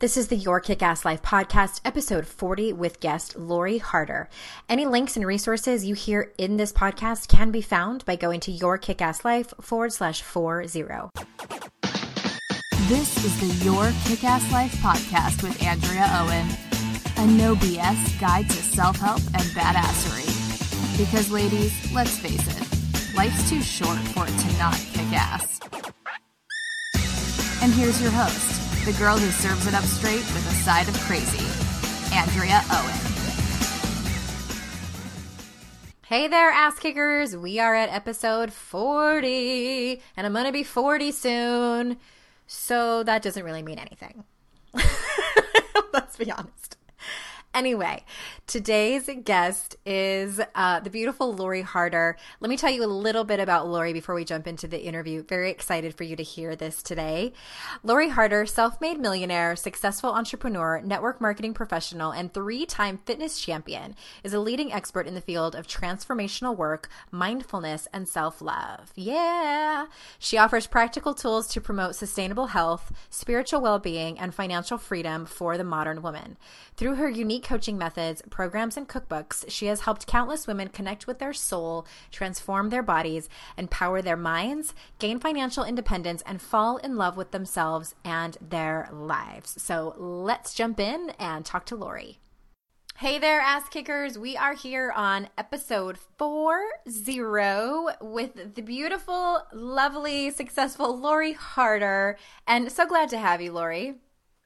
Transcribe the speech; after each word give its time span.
This 0.00 0.16
is 0.16 0.28
the 0.28 0.36
Your 0.36 0.60
Kick 0.60 0.80
Ass 0.80 1.04
Life 1.04 1.22
podcast, 1.22 1.80
episode 1.84 2.24
40, 2.24 2.72
with 2.72 3.00
guest 3.00 3.36
Lori 3.36 3.78
Harder. 3.78 4.28
Any 4.68 4.86
links 4.86 5.16
and 5.16 5.26
resources 5.26 5.84
you 5.84 5.96
hear 5.96 6.32
in 6.38 6.56
this 6.56 6.72
podcast 6.72 7.26
can 7.26 7.50
be 7.50 7.62
found 7.62 8.04
by 8.04 8.14
going 8.14 8.38
to 8.40 8.52
Your 8.52 8.78
Kick 8.78 9.02
Ass 9.02 9.24
Life 9.24 9.52
forward 9.60 9.92
slash 9.92 10.22
four 10.22 10.68
zero. 10.68 11.10
This 12.82 13.24
is 13.24 13.40
the 13.40 13.64
Your 13.64 13.90
Kick 14.04 14.22
Ass 14.22 14.52
Life 14.52 14.72
podcast 14.74 15.42
with 15.42 15.60
Andrea 15.60 16.08
Owen, 16.12 16.46
a 17.16 17.26
no 17.36 17.56
BS 17.56 18.20
guide 18.20 18.48
to 18.50 18.56
self 18.56 18.98
help 18.98 19.18
and 19.18 19.42
badassery. 19.50 20.28
Because, 20.96 21.32
ladies, 21.32 21.92
let's 21.92 22.16
face 22.16 22.46
it, 22.46 23.16
life's 23.16 23.50
too 23.50 23.60
short 23.62 23.98
for 23.98 24.22
it 24.28 24.38
to 24.38 24.58
not 24.58 24.76
kick 24.92 25.12
ass. 25.12 25.58
And 27.60 27.72
here's 27.72 28.00
your 28.00 28.12
host 28.12 28.67
the 28.92 28.98
girl 28.98 29.18
who 29.18 29.30
serves 29.30 29.66
it 29.66 29.74
up 29.74 29.84
straight 29.84 30.16
with 30.16 30.50
a 30.50 30.54
side 30.64 30.88
of 30.88 30.98
crazy, 31.00 31.44
Andrea 32.16 32.62
Owen. 32.70 32.94
Hey 36.06 36.26
there, 36.26 36.50
ass 36.50 36.78
kickers. 36.78 37.36
We 37.36 37.58
are 37.58 37.74
at 37.74 37.90
episode 37.90 38.50
40, 38.50 40.00
and 40.16 40.26
I'm 40.26 40.32
going 40.32 40.46
to 40.46 40.52
be 40.52 40.62
40 40.62 41.12
soon. 41.12 41.98
So 42.46 43.02
that 43.02 43.20
doesn't 43.20 43.44
really 43.44 43.62
mean 43.62 43.78
anything. 43.78 44.24
Let's 45.92 46.16
be 46.16 46.32
honest. 46.32 46.67
Anyway, 47.54 48.04
today's 48.46 49.08
guest 49.24 49.74
is 49.86 50.38
uh, 50.54 50.80
the 50.80 50.90
beautiful 50.90 51.32
Lori 51.32 51.62
Harder. 51.62 52.16
Let 52.40 52.50
me 52.50 52.58
tell 52.58 52.70
you 52.70 52.84
a 52.84 52.86
little 52.86 53.24
bit 53.24 53.40
about 53.40 53.66
Lori 53.66 53.94
before 53.94 54.14
we 54.14 54.24
jump 54.24 54.46
into 54.46 54.68
the 54.68 54.84
interview. 54.84 55.22
Very 55.22 55.50
excited 55.50 55.94
for 55.94 56.04
you 56.04 56.14
to 56.14 56.22
hear 56.22 56.54
this 56.54 56.82
today. 56.82 57.32
Lori 57.82 58.10
Harder, 58.10 58.44
self 58.44 58.80
made 58.82 59.00
millionaire, 59.00 59.56
successful 59.56 60.12
entrepreneur, 60.12 60.82
network 60.82 61.22
marketing 61.22 61.54
professional, 61.54 62.12
and 62.12 62.32
three 62.32 62.66
time 62.66 63.00
fitness 63.06 63.40
champion, 63.40 63.96
is 64.22 64.34
a 64.34 64.40
leading 64.40 64.70
expert 64.70 65.06
in 65.06 65.14
the 65.14 65.20
field 65.20 65.56
of 65.56 65.66
transformational 65.66 66.54
work, 66.54 66.88
mindfulness, 67.10 67.88
and 67.94 68.06
self 68.06 68.42
love. 68.42 68.92
Yeah. 68.94 69.86
She 70.18 70.36
offers 70.36 70.66
practical 70.66 71.14
tools 71.14 71.48
to 71.48 71.62
promote 71.62 71.96
sustainable 71.96 72.48
health, 72.48 72.92
spiritual 73.08 73.62
well 73.62 73.78
being, 73.78 74.18
and 74.18 74.34
financial 74.34 74.76
freedom 74.76 75.24
for 75.24 75.56
the 75.56 75.64
modern 75.64 76.02
woman. 76.02 76.36
Through 76.76 76.96
her 76.96 77.08
unique 77.08 77.47
coaching 77.48 77.78
methods, 77.78 78.20
programs, 78.28 78.76
and 78.76 78.86
cookbooks, 78.86 79.42
she 79.48 79.66
has 79.66 79.80
helped 79.80 80.06
countless 80.06 80.46
women 80.46 80.68
connect 80.68 81.06
with 81.06 81.18
their 81.18 81.32
soul, 81.32 81.86
transform 82.10 82.68
their 82.68 82.82
bodies, 82.82 83.30
empower 83.56 84.02
their 84.02 84.18
minds, 84.18 84.74
gain 84.98 85.18
financial 85.18 85.64
independence, 85.64 86.22
and 86.26 86.42
fall 86.42 86.76
in 86.76 86.94
love 86.96 87.16
with 87.16 87.30
themselves 87.30 87.94
and 88.04 88.36
their 88.46 88.90
lives. 88.92 89.54
So 89.62 89.94
let's 89.96 90.52
jump 90.52 90.78
in 90.78 91.12
and 91.18 91.42
talk 91.42 91.64
to 91.66 91.76
Lori. 91.76 92.18
Hey 92.98 93.18
there, 93.18 93.40
ass 93.40 93.66
kickers. 93.70 94.18
We 94.18 94.36
are 94.36 94.54
here 94.54 94.92
on 94.94 95.30
episode 95.38 95.96
40 96.18 96.66
with 98.02 98.54
the 98.56 98.62
beautiful, 98.62 99.42
lovely, 99.54 100.30
successful 100.32 100.98
Lori 100.98 101.32
Harder. 101.32 102.18
And 102.46 102.70
so 102.70 102.86
glad 102.86 103.08
to 103.08 103.18
have 103.18 103.40
you, 103.40 103.52
Lori. 103.52 103.94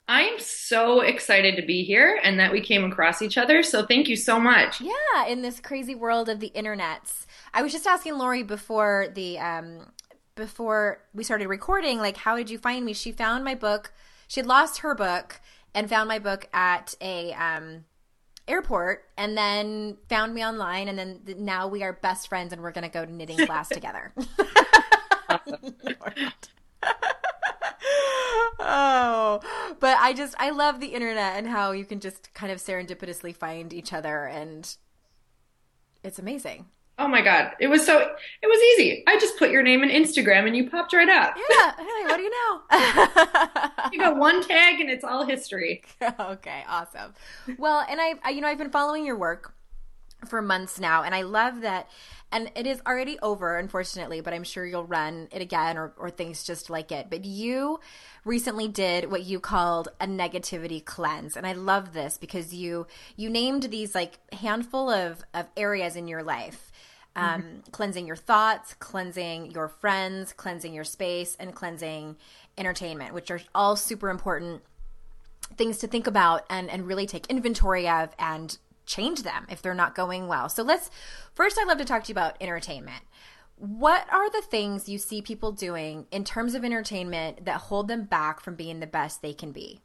I 0.09 0.23
am 0.23 0.39
so 0.39 1.01
excited 1.01 1.57
to 1.57 1.63
be 1.63 1.85
here 1.85 2.21
and 2.23 2.39
that 2.39 2.53
we 2.53 2.61
came 2.61 2.85
across 2.85 3.23
each 3.23 3.39
other. 3.39 3.63
So 3.63 3.87
thank 3.87 4.09
you 4.09 4.17
so 4.17 4.39
much. 4.39 4.81
Yeah, 4.81 5.27
in 5.29 5.43
this 5.43 5.61
crazy 5.61 5.95
world 5.95 6.29
of 6.29 6.41
the 6.41 6.51
internets. 6.55 7.27
I 7.55 7.63
was 7.63 7.73
just 7.73 7.87
asking 7.87 8.19
Lori 8.19 8.43
before 8.43 9.09
the 9.15 9.39
um 9.39 9.93
before 10.35 11.03
we 11.15 11.25
started 11.25 11.49
recording, 11.49 11.99
like 11.99 12.17
how 12.17 12.37
did 12.37 12.51
you 12.51 12.59
find 12.59 12.85
me? 12.85 12.93
She 12.93 13.13
found 13.13 13.45
my 13.45 13.55
book. 13.55 13.93
She 14.27 14.41
had 14.41 14.47
lost 14.47 14.79
her 14.79 14.95
book 14.95 15.41
and 15.75 15.89
found 15.89 16.09
my 16.09 16.19
book 16.19 16.49
at 16.53 16.95
a 17.01 17.33
um 17.35 17.85
airport 18.49 19.05
and 19.17 19.37
then 19.37 19.97
found 20.09 20.35
me 20.35 20.45
online 20.45 20.89
and 20.89 20.99
then 20.99 21.21
now 21.39 21.69
we 21.69 21.83
are 21.83 21.93
best 21.93 22.29
friends 22.29 22.53
and 22.53 22.61
we're 22.61 22.73
going 22.73 22.83
to 22.83 22.91
go 22.91 23.05
to 23.05 23.13
knitting 23.13 23.47
class 23.47 23.69
together. 23.71 24.13
oh, 28.65 29.41
but 29.81 29.99
I 29.99 30.13
just 30.13 30.35
I 30.39 30.51
love 30.51 30.81
the 30.81 30.89
internet 30.89 31.37
and 31.37 31.47
how 31.47 31.73
you 31.73 31.85
can 31.85 32.01
just 32.01 32.33
kind 32.35 32.53
of 32.53 32.59
serendipitously 32.59 33.35
find 33.37 33.73
each 33.73 33.93
other 33.93 34.25
and 34.25 34.77
it's 36.03 36.19
amazing. 36.19 36.67
Oh 36.99 37.09
my 37.09 37.23
god, 37.23 37.53
it 37.59 37.69
was 37.69 37.85
so 37.85 37.99
it 37.99 38.47
was 38.47 38.61
easy. 38.75 39.03
I 39.07 39.19
just 39.19 39.39
put 39.39 39.51
your 39.51 39.63
name 39.63 39.83
in 39.83 39.89
Instagram 39.89 40.47
and 40.47 40.57
you 40.57 40.69
popped 40.71 40.93
right 40.93 41.09
up. 41.09 41.35
Yeah, 41.37 41.73
hey, 41.77 42.05
what 42.05 42.17
do 42.17 42.23
you 42.23 42.31
know? 42.31 43.89
you 43.93 43.99
got 43.99 44.17
one 44.17 44.43
tag 44.47 44.81
and 44.81 44.91
it's 44.91 45.03
all 45.03 45.25
history. 45.25 45.83
okay, 46.21 46.65
awesome. 46.69 47.15
Well, 47.59 47.85
and 47.89 48.01
I, 48.01 48.15
I 48.23 48.31
you 48.31 48.41
know 48.41 48.49
I've 48.49 48.59
been 48.59 48.71
following 48.71 49.07
your 49.07 49.17
work 49.17 49.55
for 50.27 50.43
months 50.43 50.79
now 50.79 51.03
and 51.03 51.15
I 51.15 51.23
love 51.23 51.61
that 51.63 51.89
and 52.33 52.51
it 52.57 52.67
is 52.67 52.81
already 52.87 53.19
over 53.21 53.59
unfortunately 53.59 54.21
but 54.21 54.33
i'm 54.33 54.43
sure 54.43 54.67
you'll 54.67 54.87
run 54.87 55.29
it 55.31 55.43
again 55.43 55.77
or, 55.77 55.93
or 55.97 56.11
things 56.11 56.43
just 56.43 56.71
like 56.71 56.91
it 56.91 57.07
but 57.11 57.25
you 57.25 57.79
recently 58.25 58.67
did 58.67 59.11
what 59.11 59.23
you 59.23 59.39
called 59.39 59.89
a 60.01 60.07
negativity 60.07 60.85
cleanse 60.85 61.37
and 61.37 61.47
i 61.47 61.53
love 61.53 61.93
this 61.93 62.19
because 62.19 62.53
you 62.53 62.87
you 63.17 63.29
named 63.29 63.65
these 63.65 63.95
like 63.95 64.19
handful 64.33 64.91
of 64.91 65.23
of 65.35 65.47
areas 65.57 65.95
in 65.95 66.09
your 66.09 66.23
life 66.23 66.73
um, 67.15 67.43
mm-hmm. 67.43 67.59
cleansing 67.71 68.07
your 68.07 68.17
thoughts 68.17 68.75
cleansing 68.75 69.51
your 69.51 69.69
friends 69.69 70.33
cleansing 70.33 70.73
your 70.73 70.85
space 70.85 71.37
and 71.39 71.55
cleansing 71.55 72.17
entertainment 72.57 73.13
which 73.15 73.31
are 73.31 73.41
all 73.55 73.77
super 73.77 74.09
important 74.09 74.63
things 75.57 75.79
to 75.79 75.87
think 75.87 76.07
about 76.07 76.45
and 76.49 76.71
and 76.71 76.87
really 76.87 77.07
take 77.07 77.27
inventory 77.27 77.87
of 77.87 78.11
and 78.19 78.57
change 78.93 79.23
them 79.23 79.47
if 79.49 79.63
they're 79.63 79.75
not 79.75 79.95
going 79.95 80.29
well. 80.29 80.49
So 80.49 80.63
let's 80.63 80.91
first 81.35 81.59
I'd 81.59 81.69
love 81.69 81.79
to 81.79 81.85
talk 81.85 82.05
to 82.05 82.09
you 82.09 82.15
about 82.15 82.37
entertainment. 82.41 83.03
What 83.57 84.07
are 84.13 84.31
the 84.31 84.43
things 84.43 84.89
you 84.89 84.99
see 84.99 85.23
people 85.23 85.53
doing 85.53 86.07
in 86.11 86.25
terms 86.25 86.55
of 86.55 86.65
entertainment 86.65 87.45
that 87.45 87.61
hold 87.61 87.89
them 87.89 88.05
back 88.05 88.41
from 88.41 88.57
being 88.57 88.81
the 88.81 88.87
best 88.87 89.23
they 89.23 89.33
can 89.33 89.53
be? 89.53 89.81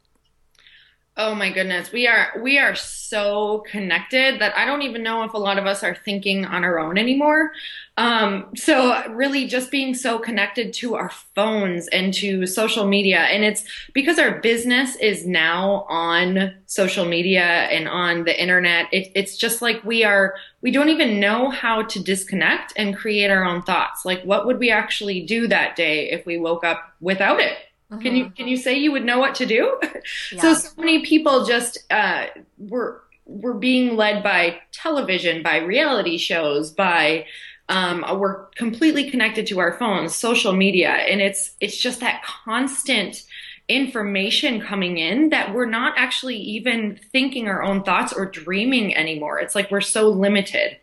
Oh 1.20 1.34
my 1.34 1.50
goodness. 1.50 1.90
We 1.90 2.06
are 2.06 2.28
we 2.40 2.60
are 2.60 2.76
so 2.76 3.64
connected 3.68 4.40
that 4.40 4.56
I 4.56 4.64
don't 4.64 4.82
even 4.82 5.02
know 5.02 5.24
if 5.24 5.34
a 5.34 5.38
lot 5.38 5.58
of 5.58 5.66
us 5.66 5.82
are 5.82 5.96
thinking 5.96 6.44
on 6.44 6.62
our 6.62 6.78
own 6.78 6.96
anymore. 6.96 7.50
Um, 7.96 8.52
so 8.54 9.04
really 9.10 9.48
just 9.48 9.72
being 9.72 9.94
so 9.94 10.20
connected 10.20 10.72
to 10.74 10.94
our 10.94 11.10
phones 11.34 11.88
and 11.88 12.14
to 12.14 12.46
social 12.46 12.86
media. 12.86 13.18
And 13.18 13.42
it's 13.42 13.64
because 13.92 14.20
our 14.20 14.38
business 14.38 14.94
is 14.94 15.26
now 15.26 15.86
on 15.88 16.54
social 16.66 17.04
media 17.04 17.42
and 17.42 17.88
on 17.88 18.22
the 18.22 18.40
internet. 18.40 18.86
It, 18.92 19.10
it's 19.16 19.36
just 19.36 19.60
like 19.60 19.82
we 19.82 20.04
are, 20.04 20.36
we 20.62 20.70
don't 20.70 20.90
even 20.90 21.18
know 21.18 21.50
how 21.50 21.82
to 21.82 22.00
disconnect 22.00 22.74
and 22.76 22.96
create 22.96 23.32
our 23.32 23.42
own 23.42 23.62
thoughts. 23.62 24.04
Like 24.04 24.22
what 24.22 24.46
would 24.46 24.60
we 24.60 24.70
actually 24.70 25.26
do 25.26 25.48
that 25.48 25.74
day 25.74 26.10
if 26.10 26.24
we 26.24 26.38
woke 26.38 26.62
up 26.62 26.94
without 27.00 27.40
it? 27.40 27.58
Mm-hmm. 27.90 28.02
Can 28.02 28.16
you 28.16 28.30
can 28.30 28.48
you 28.48 28.56
say 28.56 28.78
you 28.78 28.92
would 28.92 29.04
know 29.04 29.18
what 29.18 29.34
to 29.36 29.46
do? 29.46 29.78
Yeah. 30.32 30.40
So 30.40 30.54
so 30.54 30.70
many 30.78 31.04
people 31.04 31.44
just 31.44 31.78
uh, 31.90 32.26
were 32.56 33.02
were 33.26 33.54
being 33.54 33.96
led 33.96 34.22
by 34.22 34.58
television, 34.72 35.42
by 35.42 35.58
reality 35.58 36.16
shows, 36.18 36.70
by 36.70 37.26
um, 37.68 38.04
we're 38.18 38.46
completely 38.56 39.10
connected 39.10 39.46
to 39.48 39.58
our 39.58 39.76
phones, 39.78 40.14
social 40.14 40.52
media, 40.52 40.90
and 40.90 41.20
it's 41.20 41.54
it's 41.60 41.76
just 41.76 42.00
that 42.00 42.22
constant 42.24 43.22
information 43.68 44.60
coming 44.62 44.96
in 44.96 45.28
that 45.28 45.52
we're 45.52 45.66
not 45.66 45.92
actually 45.96 46.36
even 46.36 46.98
thinking 47.12 47.48
our 47.48 47.62
own 47.62 47.82
thoughts 47.82 48.12
or 48.14 48.24
dreaming 48.24 48.96
anymore. 48.96 49.38
It's 49.38 49.54
like 49.54 49.70
we're 49.70 49.82
so 49.82 50.08
limited. 50.08 50.78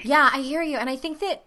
Yeah, 0.00 0.30
I 0.32 0.40
hear 0.40 0.62
you, 0.62 0.76
and 0.76 0.88
I 0.88 0.96
think 0.96 1.18
that 1.20 1.42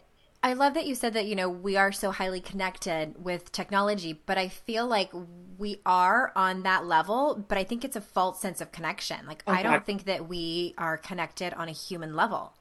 I 0.47 0.53
love 0.53 0.75
that 0.75 0.87
you 0.87 0.95
said 0.95 1.13
that, 1.15 1.25
you 1.25 1.35
know, 1.35 1.49
we 1.49 1.75
are 1.75 1.91
so 1.91 2.09
highly 2.09 2.39
connected 2.39 3.21
with 3.21 3.51
technology, 3.51 4.13
but 4.25 4.37
I 4.37 4.47
feel 4.47 4.87
like 4.87 5.11
we 5.57 5.81
are 5.85 6.31
on 6.37 6.63
that 6.63 6.85
level, 6.85 7.43
but 7.49 7.57
I 7.57 7.65
think 7.65 7.83
it's 7.83 7.97
a 7.97 8.01
false 8.01 8.39
sense 8.39 8.61
of 8.61 8.71
connection. 8.71 9.17
Like, 9.27 9.43
okay. 9.45 9.59
I 9.59 9.63
don't 9.63 9.85
think 9.85 10.05
that 10.05 10.29
we 10.29 10.73
are 10.77 10.97
connected 10.97 11.53
on 11.55 11.67
a 11.67 11.73
human 11.73 12.15
level. 12.15 12.53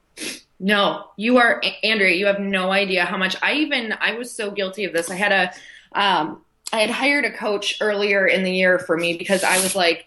No, 0.59 1.11
you 1.17 1.37
are, 1.39 1.63
Andrea, 1.85 2.17
you 2.17 2.27
have 2.27 2.41
no 2.41 2.73
idea 2.73 3.05
how 3.05 3.19
much 3.19 3.37
I 3.41 3.53
even, 3.55 3.95
I 4.01 4.15
was 4.15 4.33
so 4.33 4.51
guilty 4.51 4.83
of 4.83 4.93
this. 4.93 5.09
I 5.09 5.15
had 5.15 5.31
a, 5.31 5.53
um, 5.97 6.43
I 6.73 6.81
had 6.81 6.91
hired 6.91 7.25
a 7.25 7.31
coach 7.31 7.77
earlier 7.81 8.27
in 8.27 8.43
the 8.43 8.51
year 8.51 8.81
for 8.81 8.97
me 8.97 9.17
because 9.17 9.45
I 9.45 9.59
was 9.59 9.77
like, 9.77 10.07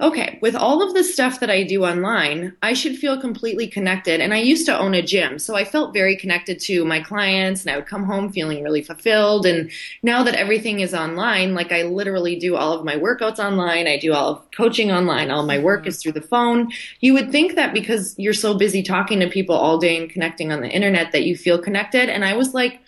okay, 0.00 0.38
with 0.40 0.56
all 0.56 0.82
of 0.82 0.94
the 0.94 1.04
stuff 1.04 1.40
that 1.40 1.50
I 1.50 1.62
do 1.62 1.84
online, 1.84 2.56
I 2.62 2.72
should 2.72 2.96
feel 2.96 3.20
completely 3.20 3.66
connected. 3.66 4.20
And 4.20 4.32
I 4.32 4.38
used 4.38 4.64
to 4.66 4.78
own 4.78 4.94
a 4.94 5.02
gym, 5.02 5.38
so 5.38 5.54
I 5.54 5.64
felt 5.64 5.92
very 5.92 6.16
connected 6.16 6.58
to 6.60 6.84
my 6.84 7.00
clients 7.00 7.62
and 7.62 7.70
I 7.70 7.76
would 7.76 7.86
come 7.86 8.04
home 8.04 8.32
feeling 8.32 8.64
really 8.64 8.82
fulfilled. 8.82 9.44
And 9.44 9.70
now 10.02 10.22
that 10.22 10.34
everything 10.34 10.80
is 10.80 10.94
online, 10.94 11.54
like 11.54 11.70
I 11.70 11.82
literally 11.82 12.36
do 12.36 12.56
all 12.56 12.72
of 12.72 12.84
my 12.84 12.96
workouts 12.96 13.38
online, 13.38 13.86
I 13.86 13.98
do 13.98 14.14
all 14.14 14.32
of 14.32 14.50
coaching 14.52 14.90
online, 14.90 15.30
all 15.30 15.44
my 15.44 15.58
work 15.58 15.86
is 15.86 16.02
through 16.02 16.12
the 16.12 16.22
phone. 16.22 16.70
You 17.00 17.12
would 17.14 17.30
think 17.30 17.54
that 17.56 17.74
because 17.74 18.14
you're 18.18 18.32
so 18.32 18.54
busy 18.54 18.82
talking 18.82 19.20
to 19.20 19.28
people 19.28 19.54
all 19.54 19.78
day 19.78 19.98
and 19.98 20.08
connecting 20.08 20.50
on 20.52 20.60
the 20.60 20.70
internet 20.70 21.12
that 21.12 21.24
you 21.24 21.36
feel 21.36 21.58
connected. 21.58 22.08
And 22.08 22.24
I 22.24 22.36
was 22.36 22.54
like, 22.54 22.80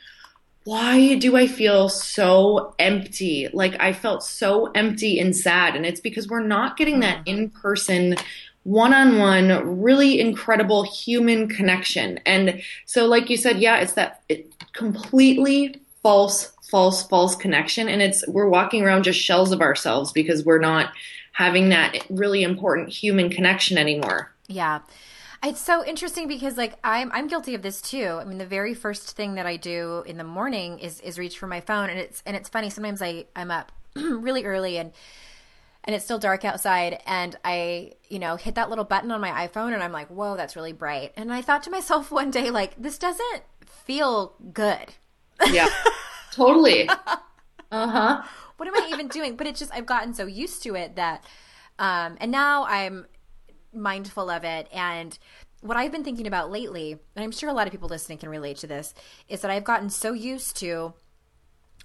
why 0.65 1.17
do 1.17 1.37
I 1.37 1.47
feel 1.47 1.89
so 1.89 2.75
empty? 2.79 3.49
Like 3.53 3.75
I 3.81 3.93
felt 3.93 4.23
so 4.23 4.67
empty 4.73 5.19
and 5.19 5.35
sad. 5.35 5.75
And 5.75 5.85
it's 5.85 6.01
because 6.01 6.29
we're 6.29 6.47
not 6.47 6.77
getting 6.77 7.01
that 7.01 7.25
Mm-hmm. 7.25 7.29
in 7.29 7.51
person, 7.51 8.17
one 8.65 8.95
on 8.95 9.19
one, 9.19 9.81
really 9.81 10.21
incredible 10.21 10.85
human 10.85 11.49
connection. 11.49 12.21
And 12.25 12.63
so, 12.87 13.07
like 13.07 13.29
you 13.29 13.37
said, 13.37 13.59
yeah, 13.59 13.79
it's 13.79 13.95
that 13.95 14.23
it, 14.29 14.55
completely 14.73 15.81
false, 16.03 16.53
false, 16.71 17.03
false 17.03 17.35
connection. 17.37 17.89
And 17.89 18.01
it's, 18.01 18.27
we're 18.29 18.49
walking 18.49 18.85
around 18.85 19.03
just 19.03 19.21
shells 19.21 19.53
of 19.53 19.61
ourselves 19.61 20.13
because 20.13 20.45
we're 20.45 20.61
not 20.61 20.93
having 21.33 21.71
that 21.71 21.97
really 22.09 22.43
important 22.43 22.89
human 22.89 23.31
connection 23.31 23.79
anymore. 23.79 24.33
Yeah. 24.47 24.81
It's 25.45 25.61
so 25.61 25.85
interesting 25.85 26.29
because 26.29 26.57
like 26.57 26.75
I'm 26.85 27.11
I'm 27.13 27.27
guilty 27.27 27.55
of 27.55 27.63
this 27.63 27.83
too. 27.83 28.19
I 28.21 28.25
mean 28.25 28.39
the 28.39 28.47
very 28.47 28.75
first 28.75 29.17
thing 29.17 29.35
that 29.35 29.47
I 29.47 29.57
do 29.57 30.05
in 30.07 30.17
the 30.17 30.25
morning 30.25 30.79
is 30.79 31.01
is 31.01 31.19
reach 31.19 31.39
for 31.39 31.49
my 31.49 31.61
phone 31.61 31.91
and 31.91 31.99
it's 31.99 32.23
and 32.25 32.37
it's 32.37 32.49
funny 32.49 32.71
sometimes 32.71 33.03
I 33.03 33.27
I'm 33.35 33.51
up 33.51 33.73
really 33.97 34.45
early 34.45 34.79
and 34.79 34.93
and 35.85 35.97
it's 35.97 36.05
still 36.05 36.21
dark 36.21 36.45
outside 36.45 37.01
and 37.07 37.37
I, 37.45 37.95
you 38.09 38.21
know, 38.21 38.37
hit 38.37 38.55
that 38.55 38.69
little 38.69 38.85
button 38.85 39.11
on 39.11 39.21
my 39.21 39.49
iPhone 39.49 39.75
and 39.75 39.83
I'm 39.83 39.91
like, 39.91 40.07
"Whoa, 40.09 40.37
that's 40.37 40.55
really 40.55 40.73
bright." 40.73 41.13
And 41.17 41.33
I 41.33 41.43
thought 41.43 41.65
to 41.65 41.71
myself 41.71 42.11
one 42.13 42.31
day 42.31 42.51
like 42.51 42.81
this 42.81 42.99
doesn't 42.99 43.43
feel 43.67 44.35
good. 44.53 44.95
Yeah, 45.51 45.69
totally. 46.33 46.89
Uh 46.89 47.17
huh. 47.73 48.23
what 48.59 48.69
am 48.69 48.77
I 48.77 48.89
even 48.93 49.09
doing? 49.09 49.35
But 49.35 49.49
it's 49.49 49.59
just 49.59 49.73
I've 49.75 49.87
gotten 49.87 50.15
so 50.15 50.27
used 50.27 50.63
to 50.63 50.77
it 50.77 50.95
that 50.97 51.25
um 51.81 52.17
and 52.21 52.31
now 52.31 52.65
I'm 52.67 53.07
mindful 53.73 54.31
of 54.31 54.45
it 54.45 54.69
and 54.73 55.19
what 55.63 55.77
I've 55.77 55.93
been 55.93 56.03
thinking 56.05 56.27
about 56.27 56.51
lately, 56.51 56.99
and 57.15 57.25
I'm 57.25 57.31
sure 57.31 57.49
a 57.49 57.53
lot 57.53 57.69
of 57.69 57.71
people 57.73 57.89
listening 57.89 58.19
can 58.19 58.29
relate 58.29 58.59
to 58.59 58.67
this, 58.67 58.93
is 59.29 59.43
that 59.43 59.51
I've 59.51 59.65
gotten 59.65 59.91
so 59.91 60.13
used 60.13 60.57
to 60.57 60.93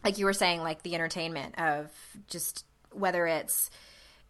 like 0.03 0.17
you 0.17 0.25
were 0.25 0.33
saying 0.33 0.61
like 0.61 0.83
the 0.83 0.95
entertainment 0.95 1.59
of 1.59 1.91
just 2.27 2.65
whether 2.91 3.25
it's 3.27 3.69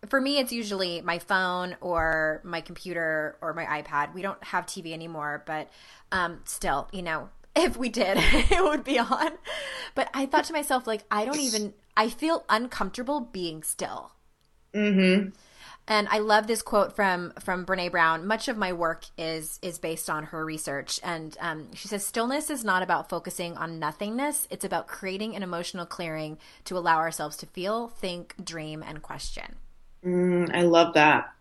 for 0.07 0.19
me 0.19 0.37
it's 0.37 0.51
usually 0.51 1.01
my 1.01 1.19
phone 1.19 1.75
or 1.81 2.41
my 2.43 2.61
computer 2.61 3.37
or 3.41 3.53
my 3.53 3.65
iPad. 3.65 4.13
We 4.13 4.21
don't 4.21 4.41
have 4.43 4.65
TV 4.65 4.93
anymore, 4.93 5.43
but 5.45 5.69
um 6.11 6.39
still, 6.43 6.89
you 6.91 7.01
know, 7.01 7.29
if 7.55 7.77
we 7.77 7.89
did, 7.89 8.17
it 8.21 8.63
would 8.63 8.83
be 8.83 8.99
on. 8.99 9.31
But 9.95 10.09
I 10.13 10.25
thought 10.25 10.45
to 10.45 10.53
myself 10.53 10.87
like 10.87 11.03
I 11.09 11.25
don't 11.25 11.39
even 11.39 11.73
I 11.95 12.09
feel 12.09 12.43
uncomfortable 12.49 13.21
being 13.21 13.63
still. 13.63 14.11
Mm-hmm. 14.73 15.29
And 15.87 16.07
I 16.09 16.19
love 16.19 16.47
this 16.47 16.61
quote 16.61 16.95
from 16.95 17.31
from 17.39 17.65
Brene 17.65 17.91
Brown. 17.91 18.27
Much 18.27 18.49
of 18.49 18.57
my 18.57 18.73
work 18.73 19.05
is 19.17 19.57
is 19.61 19.79
based 19.79 20.09
on 20.09 20.25
her 20.25 20.43
research, 20.43 20.99
and 21.01 21.37
um, 21.39 21.73
she 21.73 21.87
says 21.87 22.05
stillness 22.05 22.49
is 22.49 22.65
not 22.65 22.83
about 22.83 23.09
focusing 23.09 23.55
on 23.55 23.79
nothingness. 23.79 24.47
It's 24.51 24.65
about 24.65 24.87
creating 24.87 25.35
an 25.35 25.43
emotional 25.43 25.85
clearing 25.85 26.37
to 26.65 26.77
allow 26.77 26.97
ourselves 26.97 27.37
to 27.37 27.45
feel, 27.45 27.87
think, 27.87 28.35
dream, 28.43 28.83
and 28.83 29.01
question. 29.01 29.55
Mm, 30.05 30.53
I 30.53 30.63
love 30.63 30.93
that. 30.95 31.31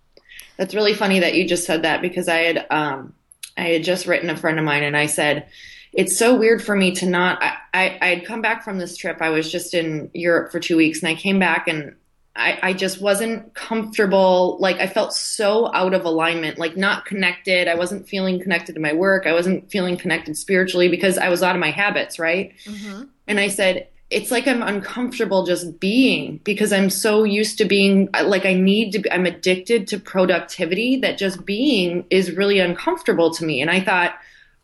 That's 0.56 0.75
really 0.75 0.94
funny 0.94 1.20
that 1.20 1.34
you 1.34 1.46
just 1.46 1.66
said 1.66 1.82
that 1.82 2.00
because 2.00 2.28
I 2.28 2.38
had 2.38 2.66
um 2.70 3.14
I 3.56 3.69
had 3.69 3.84
just 3.84 4.06
written 4.06 4.31
a 4.31 4.37
friend 4.37 4.58
of 4.60 4.64
mine 4.64 4.84
and 4.84 4.96
I 4.96 5.06
said 5.06 5.48
it's 5.93 6.16
so 6.16 6.37
weird 6.37 6.62
for 6.62 6.76
me 6.76 6.93
to 6.93 7.06
not 7.06 7.43
I, 7.43 7.56
I 7.75 7.98
I'd 8.00 8.26
come 8.26 8.43
back 8.43 8.62
from 8.62 8.78
this 8.78 8.96
trip. 8.96 9.20
I 9.20 9.31
was 9.31 9.50
just 9.50 9.75
in 9.75 10.10
Europe 10.14 10.52
for 10.52 10.60
two 10.60 10.76
weeks 10.76 11.00
and 11.00 11.08
I 11.08 11.14
came 11.16 11.40
back 11.40 11.66
and 11.66 11.96
I, 12.37 12.59
I 12.62 12.73
just 12.73 13.00
wasn't 13.00 13.55
comfortable. 13.55 14.56
Like 14.61 14.77
I 14.79 14.87
felt 14.87 15.12
so 15.15 15.73
out 15.75 15.94
of 15.94 16.05
alignment, 16.05 16.59
like 16.59 16.77
not 16.77 17.05
connected. 17.05 17.69
I 17.69 17.75
wasn't 17.75 18.09
feeling 18.09 18.41
connected 18.41 18.75
to 18.75 18.81
my 18.81 18.93
work. 18.93 19.27
I 19.27 19.33
wasn't 19.33 19.71
feeling 19.71 19.97
connected 19.97 20.37
spiritually 20.37 20.88
because 20.88 21.19
I 21.19 21.29
was 21.29 21.43
out 21.43 21.56
of 21.56 21.61
my 21.61 21.71
habits, 21.71 22.19
right? 22.19 22.53
Mm-hmm. 22.65 23.05
And 23.27 23.41
I 23.41 23.49
said, 23.49 23.88
it's 24.09 24.31
like 24.31 24.47
I'm 24.47 24.62
uncomfortable 24.62 25.44
just 25.44 25.81
being 25.81 26.41
because 26.44 26.73
I'm 26.73 26.91
so 26.91 27.25
used 27.25 27.59
to 27.59 27.65
being 27.65 28.09
like 28.25 28.47
I 28.47 28.55
need 28.55 28.93
to 28.93 29.00
be, 29.00 29.11
I'm 29.11 29.27
addicted 29.27 29.89
to 29.89 29.99
productivity 29.99 30.97
that 31.00 31.19
just 31.19 31.44
being 31.44 32.05
is 32.11 32.31
really 32.31 32.61
uncomfortable 32.61 33.32
to 33.35 33.44
me. 33.44 33.61
And 33.61 33.71
I 33.71 33.81
thought, 33.81 34.15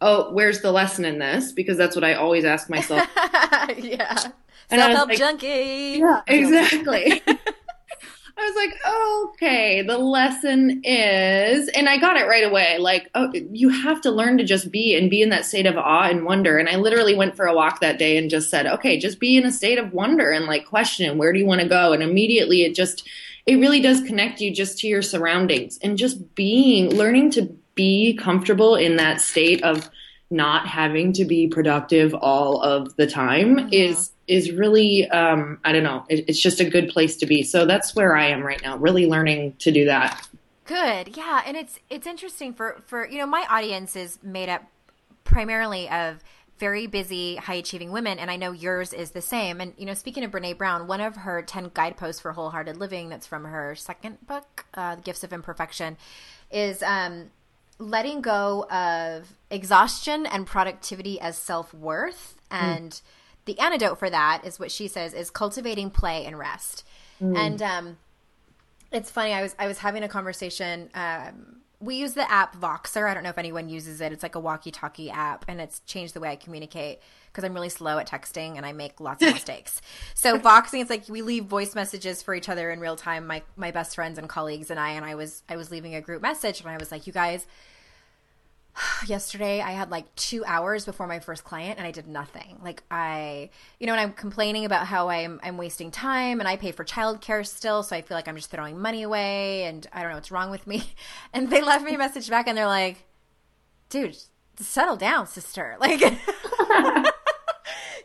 oh, 0.01 0.31
where's 0.33 0.61
the 0.61 0.71
lesson 0.71 1.05
in 1.05 1.19
this? 1.19 1.51
Because 1.51 1.77
that's 1.77 1.97
what 1.97 2.05
I 2.05 2.15
always 2.15 2.45
ask 2.45 2.71
myself. 2.71 3.09
yeah, 3.79 4.17
And 4.71 4.81
self 4.81 4.93
help 4.93 5.09
like- 5.09 5.19
junkie. 5.19 5.97
Yeah, 5.99 6.23
exactly. 6.29 7.23
I 8.37 8.47
was 8.47 8.57
like, 8.57 9.35
okay, 9.35 9.83
the 9.83 9.99
lesson 9.99 10.81
is, 10.85 11.69
and 11.69 11.89
I 11.89 11.99
got 11.99 12.17
it 12.17 12.27
right 12.27 12.45
away. 12.45 12.79
Like, 12.79 13.11
oh, 13.15 13.31
you 13.33 13.69
have 13.69 14.01
to 14.03 14.11
learn 14.11 14.39
to 14.39 14.45
just 14.45 14.71
be 14.71 14.97
and 14.97 15.11
be 15.11 15.23
in 15.23 15.29
that 15.29 15.45
state 15.45 15.67
of 15.67 15.77
awe 15.77 16.09
and 16.09 16.25
wonder. 16.25 16.59
And 16.59 16.69
I 16.69 16.77
literally 16.77 17.15
went 17.15 17.37
for 17.37 17.47
a 17.47 17.55
walk 17.55 17.81
that 17.81 17.99
day 17.99 18.17
and 18.17 18.31
just 18.31 18.51
said, 18.51 18.67
okay, 18.67 18.99
just 18.99 19.21
be 19.21 19.37
in 19.37 19.45
a 19.45 19.53
state 19.53 19.79
of 19.79 19.93
wonder 19.93 20.31
and 20.31 20.47
like 20.47 20.67
question 20.67 21.19
where 21.19 21.33
do 21.33 21.39
you 21.39 21.47
want 21.47 21.61
to 21.61 21.69
go? 21.69 21.93
And 21.93 22.03
immediately 22.03 22.63
it 22.63 22.75
just, 22.75 23.07
it 23.47 23.57
really 23.57 23.81
does 23.81 24.01
connect 24.03 24.41
you 24.41 24.53
just 24.53 24.79
to 24.79 24.89
your 24.89 25.03
surroundings 25.03 25.79
and 25.83 25.99
just 25.99 26.35
being, 26.35 26.91
learning 26.91 27.31
to 27.33 27.55
be 27.75 28.15
comfortable 28.15 28.77
in 28.77 28.97
that 28.97 29.21
state 29.21 29.63
of 29.63 29.91
not 30.31 30.67
having 30.67 31.13
to 31.13 31.25
be 31.25 31.47
productive 31.47 32.15
all 32.15 32.61
of 32.63 32.97
the 32.97 33.07
time 33.07 33.57
mm-hmm. 33.57 33.69
is 33.73 34.11
is 34.33 34.53
really 34.53 35.09
um 35.11 35.59
i 35.65 35.73
don't 35.73 35.85
know 35.85 36.05
it, 36.09 36.25
it's 36.29 36.41
just 36.41 36.61
a 36.61 36.69
good 36.69 36.89
place 36.89 37.17
to 37.17 37.27
be 37.27 37.43
so 37.43 37.67
that's 37.67 37.95
where 37.95 38.17
i 38.17 38.27
am 38.27 38.43
right 38.43 38.63
now 38.63 38.77
really 38.77 39.07
learning 39.07 39.55
to 39.59 39.71
do 39.71 39.85
that 39.85 40.29
Good. 40.65 41.17
Yeah, 41.17 41.43
and 41.45 41.57
it's 41.57 41.79
it's 41.91 42.07
interesting 42.07 42.55
for 42.55 42.81
for 42.87 43.07
you 43.07 43.19
know 43.19 43.27
my 43.27 43.47
audience 43.51 43.97
is 43.97 44.19
made 44.23 44.49
up 44.49 44.63
primarily 45.25 45.89
of 45.89 46.23
very 46.59 46.87
busy, 46.87 47.37
high 47.37 47.55
achieving 47.55 47.91
women, 47.91 48.19
and 48.21 48.31
I 48.31 48.37
know 48.37 48.53
yours 48.53 48.93
is 48.93 49.11
the 49.11 49.21
same. 49.21 49.61
And 49.61 49.75
you 49.77 49.87
know, 49.87 49.95
speaking 49.95 50.23
of 50.23 50.31
Brene 50.31 50.57
Brown, 50.57 50.87
one 50.87 51.01
of 51.01 51.17
her 51.17 51.43
ten 51.43 51.71
guideposts 51.75 52.21
for 52.21 52.33
wholehearted 52.33 52.77
living, 52.77 53.09
that's 53.09 53.27
from 53.27 53.45
her 53.45 53.75
second 53.75 54.25
book, 54.27 54.65
uh, 54.75 54.95
"The 54.95 55.03
Gifts 55.03 55.25
of 55.25 55.33
Imperfection," 55.33 55.97
is 56.51 56.83
um, 56.85 57.33
letting 57.79 58.21
go 58.21 58.65
of 58.71 59.33
exhaustion 59.51 60.27
and 60.27 60.47
productivity 60.47 61.21
as 61.21 61.37
self 61.37 61.75
worth. 61.75 62.37
And 62.53 63.01
the 63.45 63.59
antidote 63.59 63.99
for 63.99 64.09
that 64.09 64.45
is 64.45 64.59
what 64.59 64.71
she 64.71 64.89
says 64.89 65.15
is 65.15 65.31
cultivating 65.31 65.91
play 65.91 66.25
and 66.25 66.39
rest. 66.39 66.85
And 67.37 67.63
um, 67.63 67.99
it's 68.91 69.11
funny. 69.11 69.33
I 69.33 69.43
was 69.43 69.55
I 69.59 69.67
was 69.67 69.79
having 69.79 70.03
a 70.03 70.09
conversation. 70.09 70.91
Um, 70.95 71.57
we 71.81 71.97
use 71.97 72.15
the 72.15 72.31
app 72.31 72.57
Voxer. 72.57 73.09
I 73.09 73.15
don't 73.15 73.25
know 73.25 73.31
if 73.31 73.39
anyone 73.39 73.69
uses 73.69 74.01
it. 74.01 74.13
It's 74.13 74.23
like 74.23 74.37
a 74.37 74.41
walkie-talkie 74.41 75.11
app, 75.11 75.45
and 75.49 75.61
it's 75.61 75.81
changed 75.81 76.15
the 76.15 76.21
way 76.21 76.29
I 76.29 76.37
communicate 76.37 77.01
because 77.27 77.43
I'm 77.43 77.55
really 77.55 77.71
slow 77.71 77.99
at 77.99 78.09
texting 78.09 78.57
and 78.57 78.65
I 78.65 78.73
make 78.73 79.01
lots 79.01 79.23
of 79.25 79.33
mistakes. 79.35 79.81
So 80.15 80.39
Voxing, 80.39 80.81
it's 80.81 80.91
like 80.91 81.09
we 81.09 81.23
leave 81.23 81.47
voice 81.47 81.75
messages 81.75 82.23
for 82.23 82.35
each 82.35 82.49
other 82.49 82.71
in 82.71 82.79
real 82.79 82.97
time. 82.97 83.27
My 83.27 83.43
my 83.57 83.71
best 83.71 83.95
friends 83.95 84.19
and 84.19 84.29
colleagues 84.29 84.71
and 84.71 84.79
I. 84.79 84.91
And 84.91 85.05
I 85.05 85.15
was 85.15 85.43
I 85.49 85.57
was 85.57 85.71
leaving 85.71 85.95
a 85.95 86.01
group 86.01 86.23
message, 86.23 86.61
and 86.61 86.69
I 86.69 86.77
was 86.77 86.93
like, 86.93 87.07
"You 87.07 87.13
guys." 87.13 87.47
yesterday 89.07 89.61
I 89.61 89.73
had 89.73 89.91
like 89.91 90.15
two 90.15 90.45
hours 90.45 90.85
before 90.85 91.07
my 91.07 91.21
first 91.21 91.45
client 91.45 91.79
and 91.79 91.87
I 91.87 91.91
did 91.91 92.07
nothing. 92.09 92.59
Like 92.63 92.83
I, 92.91 93.51
you 93.79 93.87
know, 93.87 93.93
and 93.93 94.01
I'm 94.01 94.13
complaining 94.13 94.65
about 94.65 94.87
how 94.87 95.09
I'm 95.09 95.41
I'm 95.43 95.57
wasting 95.59 95.91
time 95.91 96.41
and 96.41 96.49
I 96.49 96.57
pay 96.57 96.73
for 96.73 96.85
childcare 96.85 97.47
still, 97.47 97.83
so 97.83 97.95
I 97.97 98.03
feel 98.03 98.17
like 98.17 98.29
I'm 98.29 98.37
just 98.37 98.51
throwing 98.51 98.79
money 98.81 99.03
away 99.03 99.65
and 99.65 99.87
I 99.93 100.01
don't 100.01 100.11
know 100.11 100.17
what's 100.17 100.31
wrong 100.31 100.51
with 100.51 100.67
me. 100.67 100.83
And 101.35 101.49
they 101.51 101.63
left 101.63 101.85
me 101.85 101.95
a 101.95 101.99
message 101.99 102.29
back 102.29 102.47
and 102.49 102.57
they're 102.59 102.67
like, 102.67 103.05
"Dude, 103.89 104.17
settle 104.59 104.97
down, 104.97 105.27
sister." 105.27 105.77
Like 105.81 106.01
you 106.01 106.17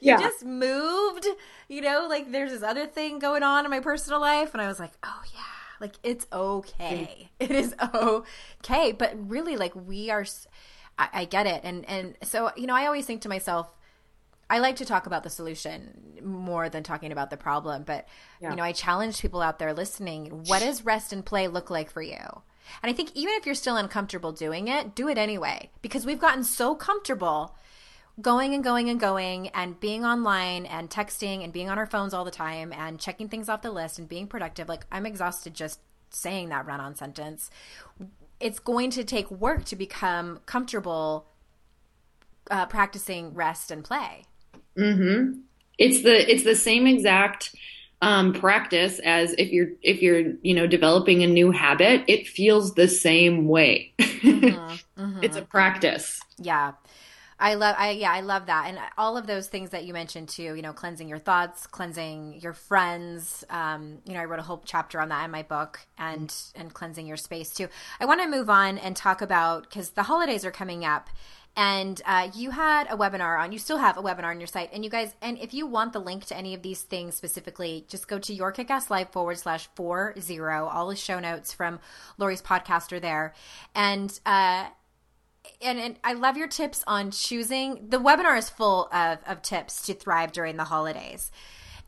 Yeah. 0.01 0.19
just 0.19 0.45
moved, 0.45 1.27
you 1.67 1.81
know, 1.81 2.07
like 2.09 2.31
there's 2.31 2.51
this 2.51 2.63
other 2.63 2.85
thing 2.85 3.19
going 3.19 3.43
on 3.43 3.65
in 3.65 3.71
my 3.71 3.79
personal 3.79 4.21
life 4.21 4.53
and 4.53 4.61
I 4.61 4.67
was 4.67 4.79
like, 4.79 4.91
"Oh 5.03 5.21
yeah." 5.33 5.41
Like 5.79 5.95
it's 6.03 6.25
okay. 6.31 7.29
It 7.39 7.51
is 7.51 7.75
okay. 7.93 8.91
But 8.91 9.13
really 9.29 9.57
like 9.57 9.75
we 9.75 10.09
are 10.09 10.21
s- 10.21 10.47
I, 10.97 11.09
I 11.13 11.25
get 11.25 11.45
it. 11.47 11.61
And 11.63 11.85
and 11.89 12.15
so, 12.23 12.51
you 12.55 12.67
know, 12.67 12.75
I 12.75 12.85
always 12.85 13.05
think 13.05 13.21
to 13.23 13.29
myself, 13.29 13.67
I 14.49 14.59
like 14.59 14.77
to 14.77 14.85
talk 14.85 15.05
about 15.07 15.23
the 15.23 15.29
solution 15.29 16.19
more 16.23 16.69
than 16.69 16.83
talking 16.83 17.11
about 17.11 17.29
the 17.29 17.37
problem. 17.37 17.83
But 17.83 18.07
Yeah. 18.39 18.49
you 18.51 18.55
know, 18.55 18.63
I 18.63 18.71
challenge 18.71 19.21
people 19.21 19.41
out 19.41 19.59
there 19.59 19.73
listening. 19.73 20.43
What 20.47 20.59
does 20.61 20.83
rest 20.85 21.13
and 21.13 21.25
play 21.25 21.47
look 21.47 21.69
like 21.69 21.91
for 21.91 22.01
you? 22.01 22.17
And 22.83 22.89
I 22.89 22.93
think 22.93 23.11
even 23.13 23.33
if 23.35 23.45
you're 23.45 23.55
still 23.55 23.77
uncomfortable 23.77 24.31
doing 24.33 24.67
it, 24.67 24.93
do 24.95 25.07
it 25.07 25.17
anyway 25.17 25.69
because 25.81 26.05
we've 26.05 26.19
gotten 26.19 26.43
so 26.43 26.75
comfortable 26.75 27.55
going 28.19 28.53
and 28.53 28.63
going 28.63 28.89
and 28.89 28.99
going 28.99 29.49
and 29.49 29.79
being 29.79 30.03
online 30.03 30.65
and 30.65 30.89
texting 30.89 31.43
and 31.43 31.53
being 31.53 31.69
on 31.69 31.77
our 31.77 31.85
phones 31.85 32.13
all 32.13 32.25
the 32.25 32.31
time 32.31 32.73
and 32.73 32.99
checking 32.99 33.29
things 33.29 33.47
off 33.47 33.61
the 33.61 33.71
list 33.71 33.99
and 33.99 34.09
being 34.09 34.27
productive. 34.27 34.67
Like 34.67 34.85
I'm 34.91 35.05
exhausted 35.05 35.53
just 35.53 35.79
saying 36.09 36.49
that 36.49 36.65
run 36.65 36.79
on 36.79 36.95
sentence. 36.95 37.49
It's 38.39 38.59
going 38.59 38.91
to 38.91 39.03
take 39.03 39.29
work 39.29 39.65
to 39.65 39.75
become 39.75 40.39
comfortable 40.45 41.27
uh, 42.49 42.65
practicing 42.65 43.33
rest 43.33 43.71
and 43.71 43.83
play. 43.83 44.25
Mm-hmm. 44.77 45.39
It's 45.77 46.01
the 46.03 46.31
it's 46.31 46.43
the 46.43 46.55
same 46.55 46.87
exact 46.87 47.55
um, 48.01 48.33
practice 48.33 48.99
as 48.99 49.33
if 49.37 49.51
you're 49.51 49.69
if 49.81 50.01
you're 50.01 50.33
you 50.41 50.55
know 50.55 50.67
developing 50.67 51.23
a 51.23 51.27
new 51.27 51.51
habit. 51.51 52.03
It 52.07 52.27
feels 52.27 52.73
the 52.73 52.87
same 52.87 53.47
way. 53.47 53.93
Mm-hmm. 54.97 55.23
It's 55.23 55.37
a 55.37 55.43
practice. 55.43 56.19
Yeah. 56.39 56.71
I 57.39 57.53
love 57.53 57.75
I 57.77 57.91
yeah, 57.91 58.11
I 58.11 58.21
love 58.21 58.47
that. 58.47 58.65
And 58.67 58.79
all 58.97 59.15
of 59.15 59.27
those 59.27 59.47
things 59.47 59.69
that 59.69 59.85
you 59.85 59.93
mentioned 59.93 60.29
too, 60.29 60.55
you 60.55 60.61
know, 60.61 60.73
cleansing 60.73 61.07
your 61.07 61.19
thoughts, 61.19 61.67
cleansing 61.67 62.39
your 62.41 62.53
friends. 62.53 63.43
Um, 63.49 63.99
you 64.05 64.13
know, 64.13 64.21
I 64.21 64.25
wrote 64.25 64.39
a 64.39 64.43
whole 64.43 64.63
chapter 64.65 64.99
on 64.99 65.09
that 65.09 65.25
in 65.25 65.31
my 65.31 65.43
book 65.43 65.79
and 65.97 66.33
and 66.55 66.73
cleansing 66.73 67.05
your 67.05 67.17
space 67.17 67.51
too. 67.53 67.67
I 67.99 68.05
want 68.05 68.21
to 68.21 68.27
move 68.27 68.49
on 68.49 68.77
and 68.77 68.95
talk 68.95 69.21
about 69.21 69.69
cuz 69.69 69.91
the 69.91 70.03
holidays 70.03 70.45
are 70.45 70.51
coming 70.51 70.83
up 70.83 71.09
and 71.57 71.99
uh, 72.05 72.29
you 72.35 72.51
had 72.51 72.85
a 72.87 72.95
webinar 72.95 73.39
on 73.39 73.51
you 73.51 73.57
still 73.57 73.79
have 73.79 73.97
a 73.97 74.01
webinar 74.01 74.29
on 74.29 74.39
your 74.39 74.47
site 74.47 74.69
and 74.71 74.83
you 74.83 74.91
guys 74.91 75.13
and 75.21 75.39
if 75.39 75.53
you 75.53 75.65
want 75.65 75.91
the 75.91 75.99
link 75.99 76.23
to 76.23 76.37
any 76.37 76.53
of 76.53 76.61
these 76.61 76.83
things 76.83 77.15
specifically 77.15 77.83
just 77.89 78.07
go 78.07 78.19
to 78.19 78.33
your 78.33 78.53
kickass 78.53 78.91
life 78.91 79.11
forward 79.11 79.37
slash 79.37 79.67
four 79.75 80.13
zero 80.19 80.67
all 80.67 80.87
the 80.87 80.95
show 80.95 81.19
notes 81.19 81.51
from 81.51 81.79
lori's 82.19 82.43
podcast 82.43 82.91
are 82.91 82.99
there 82.99 83.33
and 83.73 84.19
uh 84.25 84.67
and, 85.61 85.79
and 85.79 85.99
I 86.03 86.13
love 86.13 86.37
your 86.37 86.47
tips 86.47 86.83
on 86.87 87.11
choosing. 87.11 87.89
The 87.89 87.99
webinar 87.99 88.37
is 88.37 88.49
full 88.49 88.89
of, 88.91 89.19
of 89.25 89.41
tips 89.41 89.85
to 89.87 89.93
thrive 89.93 90.31
during 90.31 90.57
the 90.57 90.65
holidays. 90.65 91.31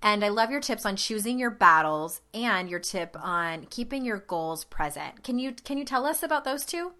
And 0.01 0.24
I 0.24 0.30
love 0.30 0.50
your 0.50 0.62
tips 0.62 0.86
on 0.86 0.96
choosing 0.96 1.39
your 1.39 1.50
battles 1.50 2.22
and 2.34 2.70
your 2.70 2.80
tip 2.80 3.18
on 3.20 3.66
keeping 3.70 4.06
your 4.06 4.20
goals 4.20 4.63
present. 4.63 5.24
Can 5.24 5.39
you 5.39 5.51
can 5.51 5.78
you 5.78 5.84
tell 5.84 6.06
us 6.06 6.24
about 6.24 6.46
those 6.46 6.66
two? 6.66 6.94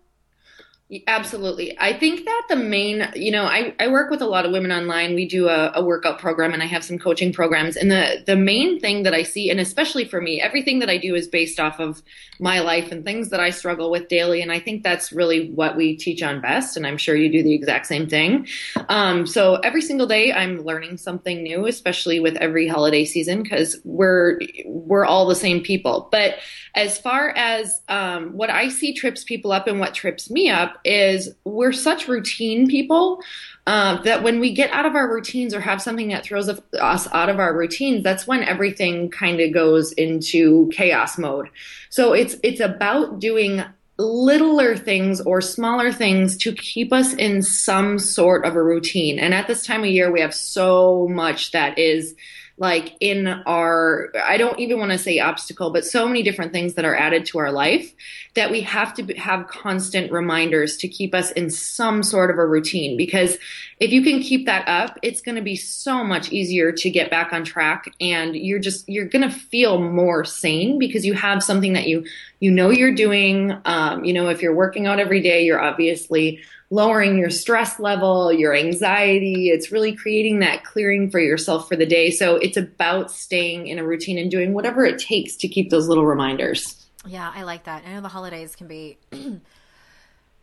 Absolutely. 1.06 1.78
I 1.80 1.94
think 1.94 2.26
that 2.26 2.44
the 2.50 2.56
main, 2.56 3.10
you 3.14 3.30
know, 3.30 3.44
I, 3.44 3.76
I 3.80 3.90
work 3.90 4.10
with 4.10 4.24
a 4.24 4.26
lot 4.26 4.48
of 4.48 4.52
women 4.52 4.72
online. 4.72 5.14
We 5.14 5.28
do 5.28 5.48
a, 5.48 5.72
a, 5.76 5.84
workout 5.84 6.18
program 6.18 6.52
and 6.52 6.64
I 6.64 6.66
have 6.66 6.84
some 6.84 6.98
coaching 6.98 7.32
programs. 7.32 7.78
And 7.78 7.92
the, 7.92 8.24
the 8.26 8.36
main 8.36 8.80
thing 8.80 9.04
that 9.04 9.14
I 9.14 9.22
see, 9.22 9.52
and 9.52 9.60
especially 9.60 10.06
for 10.06 10.20
me, 10.20 10.42
everything 10.42 10.80
that 10.80 10.90
I 10.90 10.98
do 10.98 11.14
is 11.14 11.28
based 11.28 11.60
off 11.60 11.80
of 11.80 12.02
my 12.40 12.62
life 12.62 12.92
and 12.92 13.06
things 13.06 13.30
that 13.30 13.40
I 13.40 13.52
struggle 13.52 13.92
with 13.92 14.08
daily. 14.08 14.42
And 14.42 14.52
I 14.52 14.60
think 14.60 14.82
that's 14.82 15.12
really 15.12 15.52
what 15.52 15.78
we 15.78 15.96
teach 15.96 16.24
on 16.24 16.42
best. 16.42 16.76
And 16.76 16.88
I'm 16.88 16.98
sure 16.98 17.16
you 17.16 17.32
do 17.32 17.44
the 17.44 17.54
exact 17.54 17.86
same 17.86 18.10
thing. 18.10 18.48
Um, 18.88 19.28
so 19.28 19.58
every 19.58 19.84
single 19.84 20.08
day 20.08 20.34
I'm 20.34 20.64
learning 20.64 20.98
something 20.98 21.44
new, 21.44 21.68
especially 21.68 22.20
with 22.20 22.36
every 22.38 22.68
holiday 22.68 23.06
season, 23.06 23.44
because 23.44 23.80
we're, 23.84 24.40
we're 24.66 25.06
all 25.06 25.28
the 25.28 25.36
same 25.36 25.62
people. 25.62 26.10
But 26.12 26.40
as 26.74 26.98
far 26.98 27.30
as 27.30 27.82
um, 27.90 28.34
what 28.34 28.50
I 28.50 28.70
see 28.70 28.94
trips 28.94 29.24
people 29.24 29.52
up 29.52 29.68
and 29.68 29.80
what 29.80 29.94
trips 29.94 30.30
me 30.32 30.50
up, 30.50 30.79
is 30.84 31.30
we're 31.44 31.72
such 31.72 32.08
routine 32.08 32.68
people 32.68 33.22
uh, 33.68 34.02
that 34.02 34.24
when 34.24 34.40
we 34.40 34.54
get 34.54 34.72
out 34.72 34.86
of 34.86 34.96
our 34.96 35.14
routines 35.14 35.54
or 35.54 35.60
have 35.60 35.82
something 35.82 36.10
that 36.10 36.24
throws 36.24 36.50
us 36.50 37.08
out 37.12 37.30
of 37.30 37.40
our 37.40 37.56
routines, 37.56 38.04
that's 38.04 38.26
when 38.26 38.44
everything 38.44 39.10
kind 39.10 39.40
of 39.40 39.54
goes 39.54 39.92
into 39.92 40.70
chaos 40.74 41.18
mode. 41.18 41.50
So 41.90 42.14
it's 42.14 42.36
it's 42.42 42.60
about 42.60 43.20
doing 43.20 43.64
littler 44.00 44.78
things 44.78 45.20
or 45.22 45.42
smaller 45.42 45.92
things 45.92 46.38
to 46.38 46.54
keep 46.54 46.94
us 46.94 47.14
in 47.14 47.44
some 47.44 48.00
sort 48.00 48.46
of 48.46 48.56
a 48.56 48.64
routine. 48.64 49.20
And 49.20 49.34
at 49.34 49.48
this 49.48 49.66
time 49.66 49.82
of 49.82 49.90
year, 49.90 50.12
we 50.12 50.22
have 50.22 50.34
so 50.34 51.08
much 51.10 51.52
that 51.52 51.78
is 51.78 52.16
like 52.60 52.96
in 53.00 53.28
our 53.28 54.12
i 54.24 54.38
don't 54.38 54.60
even 54.60 54.78
want 54.78 54.92
to 54.92 54.98
say 54.98 55.20
obstacle 55.20 55.72
but 55.72 55.86
so 55.86 56.08
many 56.08 56.22
different 56.22 56.52
things 56.52 56.76
that 56.76 56.86
are 56.86 56.96
added 56.96 57.26
to 57.26 57.40
our 57.40 57.52
life 57.52 57.94
that 58.36 58.52
we 58.52 58.62
have 58.62 58.94
to 58.94 59.04
have 59.16 59.48
constant 59.48 60.12
reminders 60.12 60.78
to 60.78 60.88
keep 60.88 61.16
us 61.16 61.32
in 61.32 61.50
some 61.50 62.04
sort 62.04 62.30
of 62.30 62.38
a 62.38 62.46
routine. 62.46 62.96
Because 62.96 63.38
if 63.80 63.92
you 63.92 64.02
can 64.04 64.22
keep 64.22 64.46
that 64.46 64.68
up 64.68 64.98
it's 65.02 65.22
going 65.22 65.36
to 65.36 65.42
be 65.42 65.56
so 65.56 66.04
much 66.04 66.32
easier 66.32 66.72
to 66.72 66.90
get 66.90 67.10
back 67.10 67.34
on 67.34 67.44
track 67.44 67.94
and 68.00 68.36
you're 68.36 68.60
just 68.60 68.88
you're 68.88 69.06
going 69.06 69.28
to 69.28 69.36
feel 69.36 69.82
more 69.82 70.24
sane 70.24 70.78
because 70.78 71.06
you 71.06 71.14
have 71.14 71.44
something 71.44 71.74
that 71.74 71.88
you 71.88 72.06
you 72.40 72.52
know 72.52 72.70
you're 72.70 72.96
doing. 72.96 73.58
Um, 73.66 74.06
you 74.06 74.14
know 74.14 74.30
if 74.30 74.42
you're 74.42 74.56
working 74.56 74.86
out 74.86 75.00
every 75.00 75.22
day 75.22 75.44
you're 75.44 75.62
obviously 75.62 76.40
lowering 76.70 77.18
your 77.18 77.30
stress 77.30 77.80
level, 77.80 78.32
your 78.32 78.56
anxiety. 78.56 79.50
It's 79.50 79.72
really 79.72 79.96
creating 79.96 80.40
that 80.40 80.64
clearing 80.64 81.10
for 81.10 81.20
yourself 81.20 81.68
for 81.68 81.76
the 81.76 81.86
day. 81.86 82.12
So 82.12 82.36
it's 82.36 82.58
about 82.58 83.12
staying 83.12 83.68
in 83.68 83.80
a 83.80 83.84
routine 83.84 84.18
and 84.18 84.30
doing 84.30 84.54
whatever 84.54 84.86
it 84.86 85.00
takes 85.00 85.36
to 85.38 85.48
keep 85.48 85.70
those 85.72 85.88
little 85.88 86.06
reminders. 86.06 86.88
Yeah, 87.08 87.32
I 87.34 87.44
like 87.44 87.64
that. 87.64 87.84
I 87.88 87.94
know 87.94 88.02
the 88.02 88.08
holidays 88.10 88.56
can 88.56 88.68
be 88.68 88.98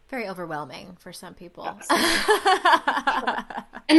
very 0.09 0.29
overwhelming 0.29 0.97
for 0.99 1.13
some 1.13 1.35
people. 1.35 1.65
and 1.65 1.79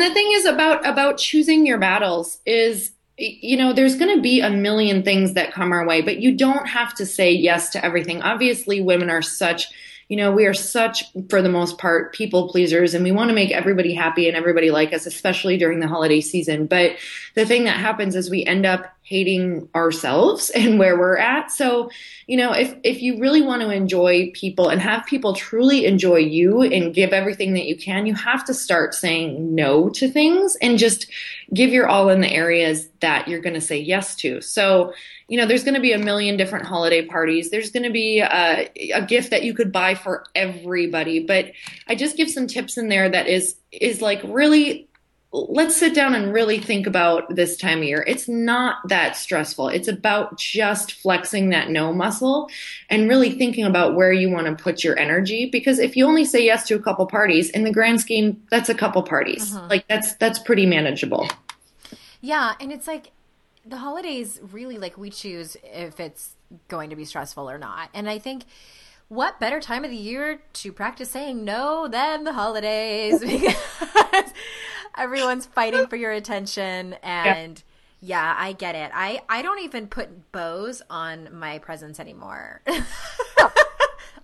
the 0.02 0.14
thing 0.14 0.32
is 0.34 0.46
about 0.46 0.86
about 0.86 1.18
choosing 1.18 1.66
your 1.66 1.78
battles 1.78 2.40
is 2.46 2.92
you 3.18 3.58
know, 3.58 3.74
there's 3.74 3.96
going 3.96 4.16
to 4.16 4.22
be 4.22 4.42
a 4.42 4.50
million 4.50 5.02
things 5.02 5.34
that 5.34 5.52
come 5.52 5.72
our 5.72 5.88
way, 5.88 6.02
but 6.02 6.20
you 6.20 6.36
don't 6.36 6.68
have 6.68 6.94
to 6.94 7.06
say 7.06 7.32
yes 7.32 7.72
to 7.72 7.84
everything. 7.84 8.22
Obviously, 8.22 8.80
women 8.80 9.10
are 9.10 9.24
such 9.24 9.72
you 10.10 10.16
know, 10.16 10.32
we 10.32 10.46
are 10.46 10.54
such, 10.54 11.04
for 11.30 11.42
the 11.42 11.50
most 11.50 11.78
part, 11.78 12.14
people 12.14 12.50
pleasers 12.50 12.94
and 12.94 13.04
we 13.04 13.12
want 13.12 13.30
to 13.30 13.36
make 13.36 13.52
everybody 13.52 13.94
happy 13.94 14.28
and 14.28 14.38
everybody 14.38 14.72
like 14.72 14.94
us, 14.94 15.06
especially 15.06 15.58
during 15.58 15.80
the 15.80 15.88
holiday 15.88 16.22
season. 16.22 16.66
But 16.66 16.96
the 17.36 17.46
thing 17.46 17.66
that 17.66 17.78
happens 17.78 18.16
is 18.16 18.30
we 18.30 18.46
end 18.46 18.66
up 18.66 18.97
hating 19.08 19.70
ourselves 19.74 20.50
and 20.56 20.78
where 20.78 21.00
we're 21.00 21.18
at. 21.18 21.50
So, 21.50 21.90
you 22.28 22.36
know, 22.36 22.52
if, 22.52 22.76
if 22.84 23.02
you 23.02 23.20
really 23.20 23.42
want 23.42 23.62
to 23.62 23.70
enjoy 23.70 24.32
people 24.34 24.68
and 24.68 24.82
have 24.82 25.06
people 25.06 25.34
truly 25.34 25.86
enjoy 25.86 26.18
you 26.18 26.62
and 26.62 26.94
give 26.94 27.14
everything 27.14 27.54
that 27.54 27.66
you 27.66 27.78
can, 27.78 28.06
you 28.06 28.14
have 28.16 28.44
to 28.46 28.54
start 28.54 28.94
saying 28.94 29.56
no 29.56 29.90
to 29.90 30.10
things 30.10 30.58
and 30.62 30.78
just 30.78 31.08
give 31.54 31.72
your 31.72 31.88
all 31.88 32.10
in 32.10 32.20
the 32.20 32.32
areas 32.32 32.90
that 33.00 33.30
you're 33.30 33.40
going 33.40 33.54
to 33.54 33.62
say 33.62 33.78
yes 33.78 34.14
to. 34.16 34.42
So, 34.42 34.94
you 35.30 35.38
know, 35.38 35.46
there's 35.46 35.64
going 35.64 35.76
to 35.76 35.82
be 35.82 35.94
a 35.94 35.98
million 35.98 36.36
different 36.36 36.66
holiday 36.66 37.06
parties. 37.06 37.50
There's 37.50 37.72
going 37.72 37.84
to 37.84 37.90
be 37.90 38.20
a, 38.20 38.70
a, 38.94 39.02
gift 39.06 39.30
that 39.30 39.44
you 39.44 39.54
could 39.54 39.72
buy 39.72 39.96
for 39.96 40.26
everybody. 40.36 41.26
But 41.26 41.52
I 41.88 41.96
just 41.96 42.18
give 42.18 42.30
some 42.30 42.48
tips 42.48 42.78
in 42.78 42.90
there 42.90 43.10
that 43.10 43.28
is, 43.28 43.56
is 43.72 44.02
like 44.02 44.22
really, 44.26 44.90
let's 45.32 45.76
sit 45.76 45.94
down 45.94 46.16
and 46.16 46.34
really 46.34 46.60
think 46.60 46.88
about 46.88 47.36
this 47.36 47.58
time 47.58 47.80
of 47.80 47.84
year. 47.84 48.04
It's 48.08 48.30
not 48.30 48.78
that 48.88 49.16
stressful. 49.16 49.70
It's 49.70 49.88
about 49.88 50.38
just 50.38 50.94
flexing 50.94 51.50
that 51.50 51.70
no 51.70 51.94
muscle 51.94 52.50
and 52.90 53.10
really 53.10 53.32
thinking 53.32 53.66
about 53.66 53.96
where 53.96 54.14
you 54.14 54.30
want 54.30 54.48
to 54.48 54.62
put 54.62 54.84
your 54.84 54.98
energy. 54.98 55.50
Because 55.50 55.80
if 55.80 55.98
you 55.98 56.06
only 56.06 56.24
say 56.24 56.46
yes 56.46 56.66
to 56.68 56.76
a 56.76 56.80
couple 56.80 57.06
parties 57.08 57.50
in 57.50 57.64
the 57.64 57.72
grand 57.72 58.00
scheme, 58.00 58.42
that's 58.50 58.70
a 58.70 58.74
couple 58.74 59.04
parties. 59.04 59.54
Uh-huh. 59.54 59.68
Like 59.70 59.88
that's, 59.88 60.14
that's 60.16 60.40
pretty 60.40 60.66
manageable. 60.66 61.28
Yeah. 62.22 62.54
And 62.60 62.72
it's 62.72 62.88
like, 62.88 63.12
the 63.66 63.78
holidays 63.78 64.40
really 64.52 64.78
like 64.78 64.98
we 64.98 65.10
choose 65.10 65.58
if 65.64 66.00
it's 66.00 66.36
going 66.68 66.90
to 66.90 66.96
be 66.96 67.06
stressful 67.06 67.50
or 67.50 67.58
not. 67.58 67.90
And 67.94 68.10
I 68.10 68.18
think 68.18 68.46
what 69.10 69.40
better 69.40 69.60
time 69.60 69.84
of 69.84 69.92
the 69.92 69.98
year 69.98 70.42
to 70.54 70.72
practice 70.72 71.12
saying 71.12 71.44
no 71.44 71.88
than 71.88 72.24
the 72.24 72.34
holidays 72.34 73.20
because 73.22 74.34
everyone's 74.98 75.46
fighting 75.46 75.88
for 75.88 75.96
your 75.96 76.12
attention 76.12 76.96
and 77.04 77.63
yeah. 78.01 78.34
yeah. 78.34 78.36
I 78.38 78.54
get 78.54 78.75
it. 78.75 78.92
I 78.94 79.22
I 79.30 79.42
don't 79.42 79.60
even 79.60 79.88
put 79.88 80.32
bows 80.32 80.82
on 80.89 81.30
my 81.34 81.60
presents 81.60 82.00
anymore. 82.00 82.62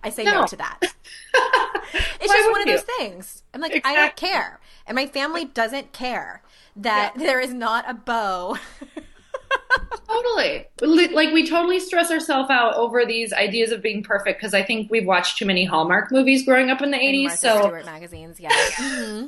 I 0.02 0.10
say 0.10 0.24
no, 0.24 0.40
no 0.40 0.46
to 0.46 0.56
that. 0.56 0.78
it's 2.20 2.32
just 2.32 2.50
one 2.50 2.60
of 2.60 2.66
those 2.66 2.82
things. 2.98 3.42
I'm 3.54 3.60
like, 3.60 3.74
exactly. 3.74 3.96
I 3.96 4.00
don't 4.00 4.16
care. 4.16 4.60
And 4.86 4.94
my 4.94 5.06
family 5.06 5.46
doesn't 5.46 5.92
care 5.92 6.42
that 6.76 7.14
yeah. 7.16 7.22
there 7.22 7.40
is 7.40 7.54
not 7.54 7.88
a 7.88 7.94
bow 7.94 8.58
totally. 10.08 10.66
Like 11.12 11.32
we 11.32 11.46
totally 11.46 11.80
stress 11.80 12.10
ourselves 12.10 12.50
out 12.50 12.74
over 12.74 13.04
these 13.04 13.32
ideas 13.32 13.72
of 13.72 13.82
being 13.82 14.02
perfect 14.02 14.40
because 14.40 14.54
I 14.54 14.62
think 14.62 14.90
we've 14.90 15.06
watched 15.06 15.38
too 15.38 15.46
many 15.46 15.64
Hallmark 15.64 16.10
movies 16.12 16.44
growing 16.44 16.70
up 16.70 16.82
in 16.82 16.90
the 16.90 16.98
eighties. 16.98 17.38
So 17.38 17.60
Stewart 17.60 17.86
magazines, 17.86 18.40
yeah, 18.40 18.50
mm-hmm. 18.50 19.26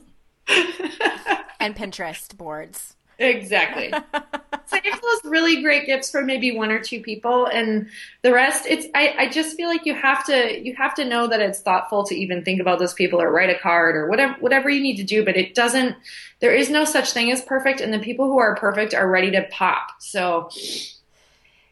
and 1.60 1.74
Pinterest 1.76 2.36
boards. 2.36 2.96
Exactly. 3.18 3.92
Save 4.66 5.00
those 5.00 5.24
really 5.24 5.62
great 5.62 5.86
gifts 5.86 6.10
for 6.10 6.22
maybe 6.22 6.54
one 6.54 6.70
or 6.70 6.80
two 6.80 7.00
people, 7.00 7.46
and 7.46 7.88
the 8.22 8.32
rest. 8.32 8.66
It's 8.66 8.86
I, 8.94 9.14
I 9.18 9.28
just 9.28 9.56
feel 9.56 9.68
like 9.68 9.86
you 9.86 9.94
have 9.94 10.24
to 10.26 10.60
you 10.62 10.74
have 10.76 10.94
to 10.96 11.04
know 11.04 11.26
that 11.28 11.40
it's 11.40 11.60
thoughtful 11.60 12.04
to 12.04 12.14
even 12.14 12.44
think 12.44 12.60
about 12.60 12.78
those 12.78 12.92
people 12.92 13.20
or 13.22 13.30
write 13.30 13.48
a 13.48 13.58
card 13.58 13.96
or 13.96 14.08
whatever 14.08 14.34
whatever 14.40 14.68
you 14.68 14.82
need 14.82 14.96
to 14.96 15.04
do. 15.04 15.24
But 15.24 15.36
it 15.36 15.54
doesn't. 15.54 15.96
There 16.40 16.54
is 16.54 16.68
no 16.68 16.84
such 16.84 17.12
thing 17.12 17.30
as 17.32 17.40
perfect, 17.40 17.80
and 17.80 17.92
the 17.92 17.98
people 17.98 18.26
who 18.26 18.38
are 18.38 18.54
perfect 18.56 18.92
are 18.92 19.08
ready 19.08 19.30
to 19.30 19.46
pop. 19.50 19.92
So. 19.98 20.50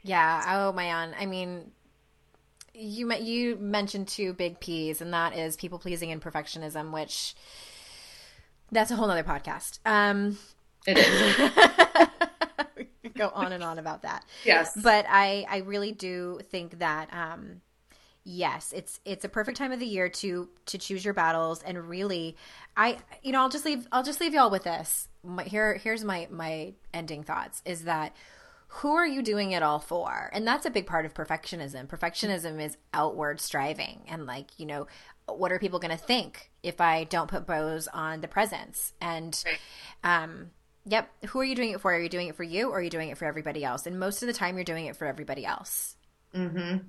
Yeah. 0.02 0.58
Oh 0.58 0.72
man. 0.72 1.14
I 1.18 1.26
mean, 1.26 1.72
you 2.74 3.12
you 3.14 3.56
mentioned 3.56 4.08
two 4.08 4.32
big 4.32 4.60
P's, 4.60 5.00
and 5.00 5.12
that 5.12 5.36
is 5.36 5.56
people 5.56 5.78
pleasing 5.78 6.10
and 6.10 6.22
perfectionism, 6.22 6.92
which 6.92 7.34
that's 8.72 8.90
a 8.90 8.96
whole 8.96 9.10
other 9.10 9.22
podcast. 9.22 9.78
Um, 9.84 10.38
it 10.86 10.98
is. 10.98 11.50
we 13.02 13.08
go 13.16 13.30
on 13.34 13.52
and 13.52 13.62
on 13.62 13.78
about 13.78 14.02
that. 14.02 14.24
Yes. 14.44 14.72
But 14.80 15.06
I, 15.08 15.46
I 15.48 15.58
really 15.58 15.92
do 15.92 16.40
think 16.50 16.78
that 16.78 17.12
um, 17.12 17.60
yes, 18.24 18.72
it's 18.74 19.00
it's 19.04 19.24
a 19.24 19.28
perfect 19.28 19.58
time 19.58 19.72
of 19.72 19.80
the 19.80 19.86
year 19.86 20.08
to 20.08 20.48
to 20.66 20.78
choose 20.78 21.04
your 21.04 21.14
battles 21.14 21.62
and 21.62 21.88
really 21.88 22.36
I 22.76 22.98
you 23.22 23.32
know, 23.32 23.40
I'll 23.40 23.48
just 23.48 23.64
leave 23.64 23.86
I'll 23.92 24.02
just 24.02 24.20
leave 24.20 24.34
y'all 24.34 24.50
with 24.50 24.64
this. 24.64 25.08
My, 25.22 25.44
here 25.44 25.74
here's 25.74 26.04
my 26.04 26.28
my 26.30 26.74
ending 26.92 27.22
thoughts 27.22 27.62
is 27.64 27.84
that 27.84 28.14
who 28.68 28.94
are 28.94 29.06
you 29.06 29.22
doing 29.22 29.52
it 29.52 29.62
all 29.62 29.78
for? 29.78 30.30
And 30.32 30.46
that's 30.46 30.66
a 30.66 30.70
big 30.70 30.86
part 30.86 31.06
of 31.06 31.14
perfectionism. 31.14 31.86
Perfectionism 31.86 32.60
is 32.60 32.76
outward 32.92 33.40
striving 33.40 34.02
and 34.08 34.26
like, 34.26 34.58
you 34.58 34.66
know, 34.66 34.88
what 35.26 35.52
are 35.52 35.60
people 35.60 35.78
going 35.78 35.96
to 35.96 36.02
think 36.02 36.50
if 36.64 36.80
I 36.80 37.04
don't 37.04 37.30
put 37.30 37.46
bows 37.46 37.88
on 37.88 38.20
the 38.20 38.28
presents? 38.28 38.92
And 39.00 39.42
right. 39.46 40.22
um 40.22 40.50
yep, 40.86 41.10
who 41.28 41.40
are 41.40 41.44
you 41.44 41.54
doing 41.54 41.70
it 41.70 41.80
for? 41.80 41.94
Are 41.94 42.00
you 42.00 42.08
doing 42.08 42.28
it 42.28 42.36
for 42.36 42.42
you 42.42 42.70
or 42.70 42.78
are 42.78 42.82
you 42.82 42.90
doing 42.90 43.08
it 43.08 43.18
for 43.18 43.24
everybody 43.24 43.64
else? 43.64 43.86
And 43.86 43.98
most 43.98 44.22
of 44.22 44.26
the 44.26 44.32
time 44.32 44.56
you're 44.56 44.64
doing 44.64 44.86
it 44.86 44.96
for 44.96 45.06
everybody 45.06 45.46
else. 45.46 45.96
Mhm. 46.34 46.84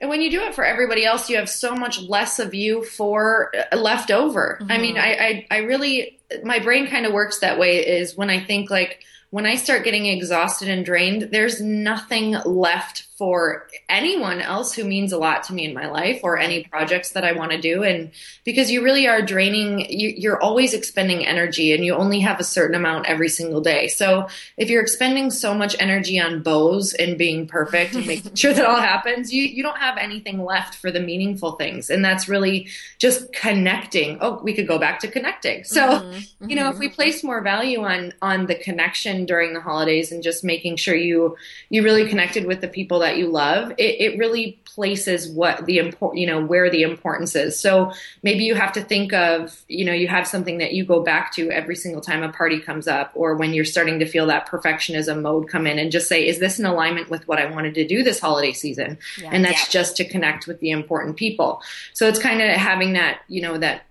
And 0.00 0.08
when 0.08 0.20
you 0.20 0.30
do 0.30 0.42
it 0.42 0.54
for 0.54 0.64
everybody 0.64 1.04
else, 1.04 1.28
you 1.28 1.36
have 1.36 1.48
so 1.48 1.74
much 1.74 2.00
less 2.00 2.38
of 2.38 2.54
you 2.54 2.84
for 2.84 3.52
uh, 3.72 3.76
left 3.76 4.12
over. 4.12 4.58
Mm-hmm. 4.60 4.72
I 4.72 4.78
mean, 4.78 4.96
I, 4.96 5.12
I, 5.14 5.46
I 5.50 5.56
really, 5.58 6.20
my 6.44 6.60
brain 6.60 6.86
kind 6.86 7.04
of 7.04 7.12
works 7.12 7.40
that 7.40 7.58
way 7.58 7.84
is 7.84 8.16
when 8.16 8.30
I 8.30 8.38
think 8.38 8.70
like, 8.70 9.02
when 9.30 9.44
I 9.44 9.56
start 9.56 9.84
getting 9.84 10.06
exhausted 10.06 10.68
and 10.68 10.86
drained, 10.86 11.30
there's 11.32 11.60
nothing 11.60 12.30
left 12.46 13.07
for 13.18 13.66
anyone 13.88 14.40
else 14.40 14.72
who 14.72 14.84
means 14.84 15.12
a 15.12 15.18
lot 15.18 15.42
to 15.42 15.52
me 15.52 15.64
in 15.64 15.74
my 15.74 15.88
life 15.88 16.20
or 16.22 16.38
any 16.38 16.62
projects 16.62 17.10
that 17.10 17.24
I 17.24 17.32
want 17.32 17.50
to 17.50 17.60
do. 17.60 17.82
And 17.82 18.12
because 18.44 18.70
you 18.70 18.80
really 18.80 19.08
are 19.08 19.20
draining, 19.20 19.90
you, 19.90 20.30
are 20.30 20.40
always 20.40 20.72
expending 20.72 21.26
energy 21.26 21.72
and 21.72 21.84
you 21.84 21.94
only 21.94 22.20
have 22.20 22.38
a 22.38 22.44
certain 22.44 22.76
amount 22.76 23.06
every 23.06 23.28
single 23.28 23.60
day. 23.60 23.88
So 23.88 24.28
if 24.56 24.70
you're 24.70 24.80
expending 24.80 25.32
so 25.32 25.52
much 25.52 25.74
energy 25.80 26.20
on 26.20 26.44
bows 26.44 26.94
and 26.94 27.18
being 27.18 27.48
perfect 27.48 27.96
and 27.96 28.06
making 28.06 28.36
sure 28.36 28.52
that 28.52 28.64
all 28.64 28.80
happens, 28.80 29.32
you, 29.32 29.42
you 29.42 29.64
don't 29.64 29.78
have 29.78 29.98
anything 29.98 30.44
left 30.44 30.76
for 30.76 30.92
the 30.92 31.00
meaningful 31.00 31.52
things. 31.52 31.90
And 31.90 32.04
that's 32.04 32.28
really 32.28 32.68
just 32.98 33.32
connecting. 33.32 34.18
Oh, 34.20 34.40
we 34.44 34.54
could 34.54 34.68
go 34.68 34.78
back 34.78 35.00
to 35.00 35.08
connecting. 35.08 35.64
So, 35.64 35.80
mm-hmm. 35.80 36.48
you 36.48 36.54
know, 36.54 36.70
if 36.70 36.78
we 36.78 36.86
mm-hmm. 36.86 36.94
place 36.94 37.24
more 37.24 37.40
value 37.40 37.82
on, 37.82 38.12
on 38.22 38.46
the 38.46 38.54
connection 38.54 39.26
during 39.26 39.54
the 39.54 39.60
holidays 39.60 40.12
and 40.12 40.22
just 40.22 40.44
making 40.44 40.76
sure 40.76 40.94
you, 40.94 41.36
you 41.68 41.82
really 41.82 42.08
connected 42.08 42.46
with 42.46 42.60
the 42.60 42.68
people 42.68 43.00
that 43.00 43.07
that 43.08 43.16
you 43.16 43.28
love, 43.28 43.70
it, 43.72 44.00
it 44.00 44.18
really 44.18 44.60
places 44.64 45.28
what 45.28 45.64
the 45.66 45.78
important, 45.78 46.20
you 46.20 46.26
know, 46.26 46.44
where 46.44 46.70
the 46.70 46.82
importance 46.82 47.34
is. 47.34 47.58
So 47.58 47.92
maybe 48.22 48.44
you 48.44 48.54
have 48.54 48.72
to 48.74 48.82
think 48.82 49.12
of, 49.12 49.64
you 49.66 49.84
know, 49.84 49.92
you 49.92 50.06
have 50.08 50.26
something 50.26 50.58
that 50.58 50.72
you 50.72 50.84
go 50.84 51.02
back 51.02 51.32
to 51.34 51.50
every 51.50 51.74
single 51.74 52.02
time 52.02 52.22
a 52.22 52.30
party 52.30 52.60
comes 52.60 52.86
up 52.86 53.10
or 53.14 53.34
when 53.34 53.54
you're 53.54 53.64
starting 53.64 53.98
to 53.98 54.06
feel 54.06 54.26
that 54.26 54.46
perfectionism 54.46 55.22
mode 55.22 55.48
come 55.48 55.66
in 55.66 55.78
and 55.78 55.90
just 55.90 56.06
say, 56.08 56.26
is 56.26 56.38
this 56.38 56.58
in 56.58 56.66
alignment 56.66 57.08
with 57.08 57.26
what 57.26 57.38
I 57.38 57.50
wanted 57.50 57.74
to 57.74 57.88
do 57.88 58.02
this 58.02 58.20
holiday 58.20 58.52
season? 58.52 58.98
Yeah. 59.20 59.30
And 59.32 59.44
that's 59.44 59.62
yeah. 59.62 59.80
just 59.80 59.96
to 59.96 60.04
connect 60.04 60.46
with 60.46 60.60
the 60.60 60.70
important 60.70 61.16
people. 61.16 61.62
So 61.94 62.06
it's 62.06 62.18
kind 62.18 62.42
of 62.42 62.50
having 62.50 62.92
that, 62.92 63.22
you 63.26 63.40
know, 63.40 63.58
that 63.58 63.82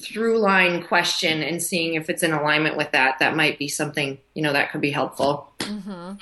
through 0.00 0.38
line 0.38 0.82
question 0.82 1.42
and 1.42 1.62
seeing 1.62 1.94
if 1.94 2.08
it's 2.08 2.22
in 2.22 2.32
alignment 2.32 2.76
with 2.76 2.90
that 2.92 3.18
that 3.18 3.36
might 3.36 3.58
be 3.58 3.68
something 3.68 4.16
you 4.32 4.40
know 4.40 4.54
that 4.54 4.72
could 4.72 4.80
be 4.80 4.90
helpful 4.90 5.52
mm-hmm 5.58 6.12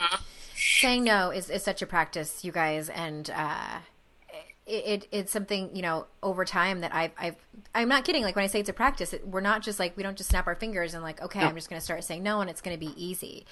saying 0.60 1.04
no 1.04 1.30
is, 1.30 1.50
is 1.50 1.62
such 1.62 1.82
a 1.82 1.86
practice, 1.86 2.44
you 2.44 2.52
guys, 2.52 2.88
and 2.88 3.30
uh, 3.34 3.78
it, 4.66 4.86
it, 4.86 5.08
it's 5.10 5.32
something 5.32 5.74
you 5.74 5.82
know 5.82 6.06
over 6.22 6.44
time 6.44 6.80
that 6.80 6.94
I've 6.94 7.12
I've 7.18 7.36
I'm 7.74 7.88
not 7.88 8.04
kidding. 8.04 8.22
Like 8.22 8.36
when 8.36 8.44
I 8.44 8.48
say 8.48 8.60
it's 8.60 8.68
a 8.68 8.74
practice, 8.74 9.12
it, 9.12 9.26
we're 9.26 9.40
not 9.40 9.62
just 9.62 9.78
like 9.78 9.96
we 9.96 10.02
don't 10.02 10.16
just 10.16 10.30
snap 10.30 10.46
our 10.46 10.54
fingers 10.54 10.94
and 10.94 11.02
like 11.02 11.20
okay, 11.20 11.40
no. 11.40 11.46
I'm 11.46 11.54
just 11.54 11.68
going 11.68 11.80
to 11.80 11.84
start 11.84 12.04
saying 12.04 12.22
no, 12.22 12.40
and 12.40 12.48
it's 12.48 12.60
going 12.60 12.76
to 12.76 12.80
be 12.80 12.92
easy. 12.96 13.46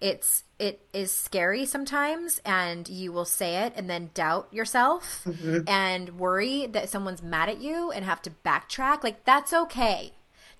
It's 0.00 0.44
it 0.58 0.86
is 0.92 1.12
scary 1.12 1.66
sometimes, 1.66 2.40
and 2.44 2.88
you 2.88 3.12
will 3.12 3.24
say 3.24 3.64
it 3.64 3.74
and 3.76 3.88
then 3.88 4.10
doubt 4.14 4.48
yourself 4.52 5.22
mm-hmm. 5.26 5.68
and 5.68 6.18
worry 6.18 6.66
that 6.68 6.88
someone's 6.88 7.22
mad 7.22 7.48
at 7.48 7.60
you 7.60 7.90
and 7.90 8.04
have 8.04 8.22
to 8.22 8.30
backtrack. 8.30 9.04
Like 9.04 9.24
that's 9.24 9.52
okay. 9.52 10.12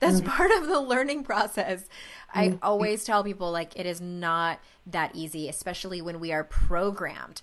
That's 0.02 0.20
mm-hmm. 0.20 0.30
part 0.30 0.50
of 0.50 0.66
the 0.66 0.80
learning 0.80 1.22
process. 1.22 1.88
I 2.34 2.48
mm-hmm. 2.48 2.56
always 2.60 3.04
tell 3.04 3.22
people 3.22 3.52
like 3.52 3.78
it 3.78 3.86
is 3.86 4.00
not 4.00 4.58
that 4.84 5.12
easy, 5.14 5.48
especially 5.48 6.02
when 6.02 6.18
we 6.18 6.32
are 6.32 6.42
programmed. 6.42 7.42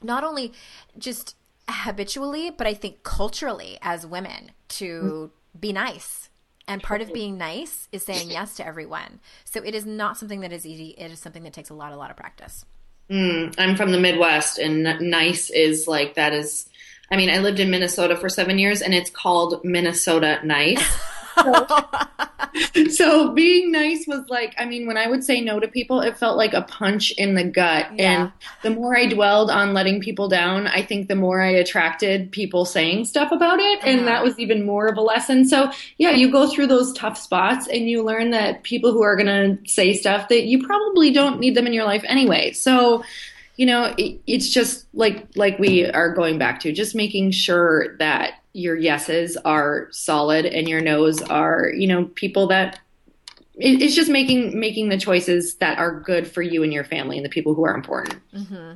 Not 0.00 0.22
only 0.22 0.52
just 0.96 1.34
habitually, 1.68 2.50
but 2.50 2.68
I 2.68 2.74
think 2.74 3.02
culturally 3.02 3.76
as 3.82 4.06
women 4.06 4.52
to 4.68 5.32
mm. 5.56 5.60
be 5.60 5.72
nice. 5.72 6.28
And 6.68 6.80
part 6.80 7.00
of 7.00 7.12
being 7.12 7.36
nice 7.36 7.88
is 7.90 8.04
saying 8.04 8.30
yes 8.30 8.54
to 8.58 8.66
everyone. 8.66 9.18
So 9.44 9.60
it 9.60 9.74
is 9.74 9.84
not 9.84 10.16
something 10.16 10.42
that 10.42 10.52
is 10.52 10.64
easy. 10.64 10.94
It 10.96 11.10
is 11.10 11.18
something 11.18 11.42
that 11.42 11.52
takes 11.52 11.70
a 11.70 11.74
lot, 11.74 11.92
a 11.92 11.96
lot 11.96 12.12
of 12.12 12.16
practice. 12.16 12.64
Mm, 13.10 13.52
I'm 13.58 13.74
from 13.74 13.90
the 13.90 13.98
Midwest, 13.98 14.58
and 14.58 14.84
nice 15.00 15.50
is 15.50 15.88
like 15.88 16.14
that 16.14 16.32
is. 16.32 16.68
I 17.10 17.16
mean, 17.16 17.30
I 17.30 17.38
lived 17.38 17.58
in 17.58 17.68
Minnesota 17.68 18.16
for 18.16 18.28
seven 18.28 18.60
years, 18.60 18.80
and 18.80 18.94
it's 18.94 19.10
called 19.10 19.64
Minnesota 19.64 20.38
nice. 20.44 20.80
so, 22.90 23.32
being 23.32 23.72
nice 23.72 24.06
was 24.06 24.28
like, 24.28 24.54
I 24.58 24.64
mean, 24.64 24.86
when 24.86 24.96
I 24.96 25.06
would 25.06 25.24
say 25.24 25.40
no 25.40 25.60
to 25.60 25.68
people, 25.68 26.00
it 26.00 26.16
felt 26.16 26.36
like 26.36 26.52
a 26.52 26.62
punch 26.62 27.10
in 27.12 27.34
the 27.34 27.44
gut. 27.44 27.88
Yeah. 27.94 28.22
And 28.22 28.32
the 28.62 28.70
more 28.70 28.96
I 28.96 29.06
dwelled 29.06 29.50
on 29.50 29.72
letting 29.74 30.00
people 30.00 30.28
down, 30.28 30.66
I 30.66 30.82
think 30.82 31.08
the 31.08 31.14
more 31.14 31.40
I 31.40 31.50
attracted 31.50 32.32
people 32.32 32.64
saying 32.64 33.06
stuff 33.06 33.32
about 33.32 33.60
it. 33.60 33.80
And 33.84 34.06
that 34.06 34.16
uh-huh. 34.16 34.24
was 34.24 34.38
even 34.38 34.66
more 34.66 34.86
of 34.86 34.96
a 34.96 35.02
lesson. 35.02 35.46
So, 35.46 35.70
yeah, 35.98 36.10
you 36.10 36.30
go 36.30 36.48
through 36.48 36.68
those 36.68 36.92
tough 36.92 37.18
spots 37.18 37.66
and 37.68 37.88
you 37.88 38.02
learn 38.02 38.30
that 38.30 38.62
people 38.62 38.92
who 38.92 39.02
are 39.02 39.16
going 39.16 39.26
to 39.26 39.70
say 39.70 39.94
stuff 39.94 40.28
that 40.28 40.44
you 40.44 40.64
probably 40.64 41.12
don't 41.12 41.40
need 41.40 41.54
them 41.54 41.66
in 41.66 41.72
your 41.72 41.84
life 41.84 42.04
anyway. 42.06 42.52
So, 42.52 43.04
you 43.56 43.66
know, 43.66 43.94
it, 43.98 44.20
it's 44.26 44.48
just 44.48 44.86
like 44.94 45.26
like 45.36 45.58
we 45.58 45.84
are 45.84 46.14
going 46.14 46.38
back 46.38 46.60
to 46.60 46.72
just 46.72 46.94
making 46.94 47.32
sure 47.32 47.94
that 47.98 48.39
your 48.52 48.76
yeses 48.76 49.36
are 49.38 49.88
solid 49.90 50.46
and 50.46 50.68
your 50.68 50.80
nos 50.80 51.22
are, 51.22 51.70
you 51.74 51.86
know, 51.86 52.06
people 52.14 52.48
that 52.48 52.80
it's 53.54 53.94
just 53.94 54.10
making 54.10 54.58
making 54.58 54.88
the 54.88 54.98
choices 54.98 55.56
that 55.56 55.78
are 55.78 56.00
good 56.00 56.26
for 56.26 56.42
you 56.42 56.62
and 56.62 56.72
your 56.72 56.84
family 56.84 57.16
and 57.16 57.24
the 57.24 57.30
people 57.30 57.54
who 57.54 57.64
are 57.64 57.74
important. 57.74 58.20
Mm-hmm. 58.32 58.72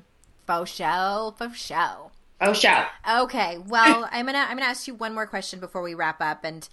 Faux 0.47 0.71
show, 0.71 1.35
faux 1.39 1.59
show. 1.59 2.11
Faux 2.41 2.59
show. 2.59 2.85
Okay, 3.09 3.59
well, 3.67 4.09
I'm 4.13 4.27
gonna 4.27 4.47
I'm 4.49 4.57
gonna 4.57 4.69
ask 4.69 4.87
you 4.87 4.95
one 4.95 5.15
more 5.15 5.27
question 5.27 5.61
before 5.61 5.83
we 5.83 5.95
wrap 5.95 6.21
up, 6.21 6.45
and 6.45 6.69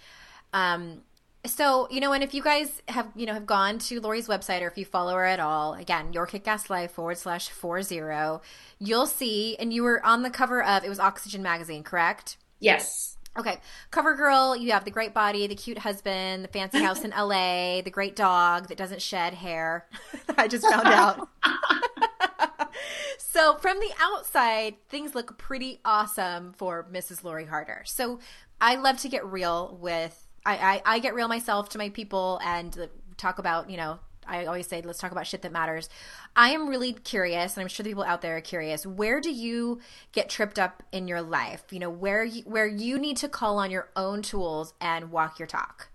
um, 0.52 1.02
so 1.46 1.88
you 1.90 2.00
know, 2.00 2.12
and 2.12 2.22
if 2.22 2.34
you 2.34 2.42
guys 2.42 2.82
have 2.88 3.08
you 3.16 3.24
know 3.24 3.34
have 3.34 3.46
gone 3.46 3.78
to 3.78 4.00
Lori's 4.00 4.28
website 4.28 4.60
or 4.60 4.66
if 4.66 4.76
you 4.76 4.84
follow 4.84 5.14
her 5.14 5.24
at 5.24 5.40
all, 5.40 5.74
again, 5.74 6.12
your 6.12 6.26
Kickass 6.26 6.68
Life 6.68 6.92
forward 6.92 7.18
slash 7.18 7.48
four 7.48 7.82
zero, 7.82 8.42
you'll 8.78 9.06
see, 9.06 9.56
and 9.56 9.72
you 9.72 9.82
were 9.82 10.04
on 10.04 10.22
the 10.22 10.30
cover 10.30 10.62
of 10.62 10.84
it 10.84 10.88
was 10.88 11.00
Oxygen 11.00 11.42
magazine, 11.42 11.82
correct? 11.82 12.36
Yes. 12.62 13.16
Okay. 13.38 13.58
Cover 13.90 14.14
girl, 14.14 14.54
you 14.56 14.72
have 14.72 14.84
the 14.84 14.90
great 14.90 15.14
body, 15.14 15.46
the 15.46 15.54
cute 15.54 15.78
husband, 15.78 16.44
the 16.44 16.48
fancy 16.48 16.78
house 16.82 17.02
in 17.02 17.10
LA, 17.10 17.80
the 17.82 17.90
great 17.90 18.16
dog 18.16 18.68
that 18.68 18.78
doesn't 18.78 19.02
shed 19.02 19.34
hair. 19.34 19.86
I 20.36 20.48
just 20.48 20.66
found 20.66 20.86
out. 20.88 21.28
so, 23.18 23.56
from 23.56 23.78
the 23.80 23.90
outside, 24.00 24.74
things 24.88 25.14
look 25.14 25.38
pretty 25.38 25.80
awesome 25.84 26.52
for 26.52 26.86
Mrs. 26.92 27.24
Lori 27.24 27.46
Harder. 27.46 27.82
So, 27.86 28.20
I 28.60 28.76
love 28.76 28.98
to 28.98 29.08
get 29.08 29.26
real 29.26 29.76
with 29.80 30.28
I, 30.44 30.82
I, 30.84 30.94
I 30.94 30.98
get 30.98 31.14
real 31.14 31.28
myself 31.28 31.68
to 31.70 31.78
my 31.78 31.88
people 31.90 32.40
and 32.44 32.76
uh, 32.78 32.86
talk 33.16 33.38
about, 33.38 33.70
you 33.70 33.76
know, 33.76 34.00
I 34.26 34.46
always 34.46 34.66
say, 34.66 34.82
let's 34.82 34.98
talk 34.98 35.12
about 35.12 35.26
shit 35.26 35.42
that 35.42 35.52
matters. 35.52 35.88
I 36.36 36.50
am 36.50 36.68
really 36.68 36.92
curious, 36.92 37.56
and 37.56 37.62
I'm 37.62 37.68
sure 37.68 37.84
the 37.84 37.90
people 37.90 38.04
out 38.04 38.22
there 38.22 38.36
are 38.36 38.40
curious. 38.40 38.86
Where 38.86 39.20
do 39.20 39.30
you 39.30 39.80
get 40.12 40.28
tripped 40.28 40.58
up 40.58 40.82
in 40.92 41.08
your 41.08 41.22
life? 41.22 41.64
You 41.70 41.80
know, 41.80 41.90
where 41.90 42.24
you, 42.24 42.42
where 42.42 42.66
you 42.66 42.98
need 42.98 43.16
to 43.18 43.28
call 43.28 43.58
on 43.58 43.70
your 43.70 43.88
own 43.96 44.22
tools 44.22 44.74
and 44.80 45.10
walk 45.10 45.38
your 45.38 45.48
talk. 45.48 45.88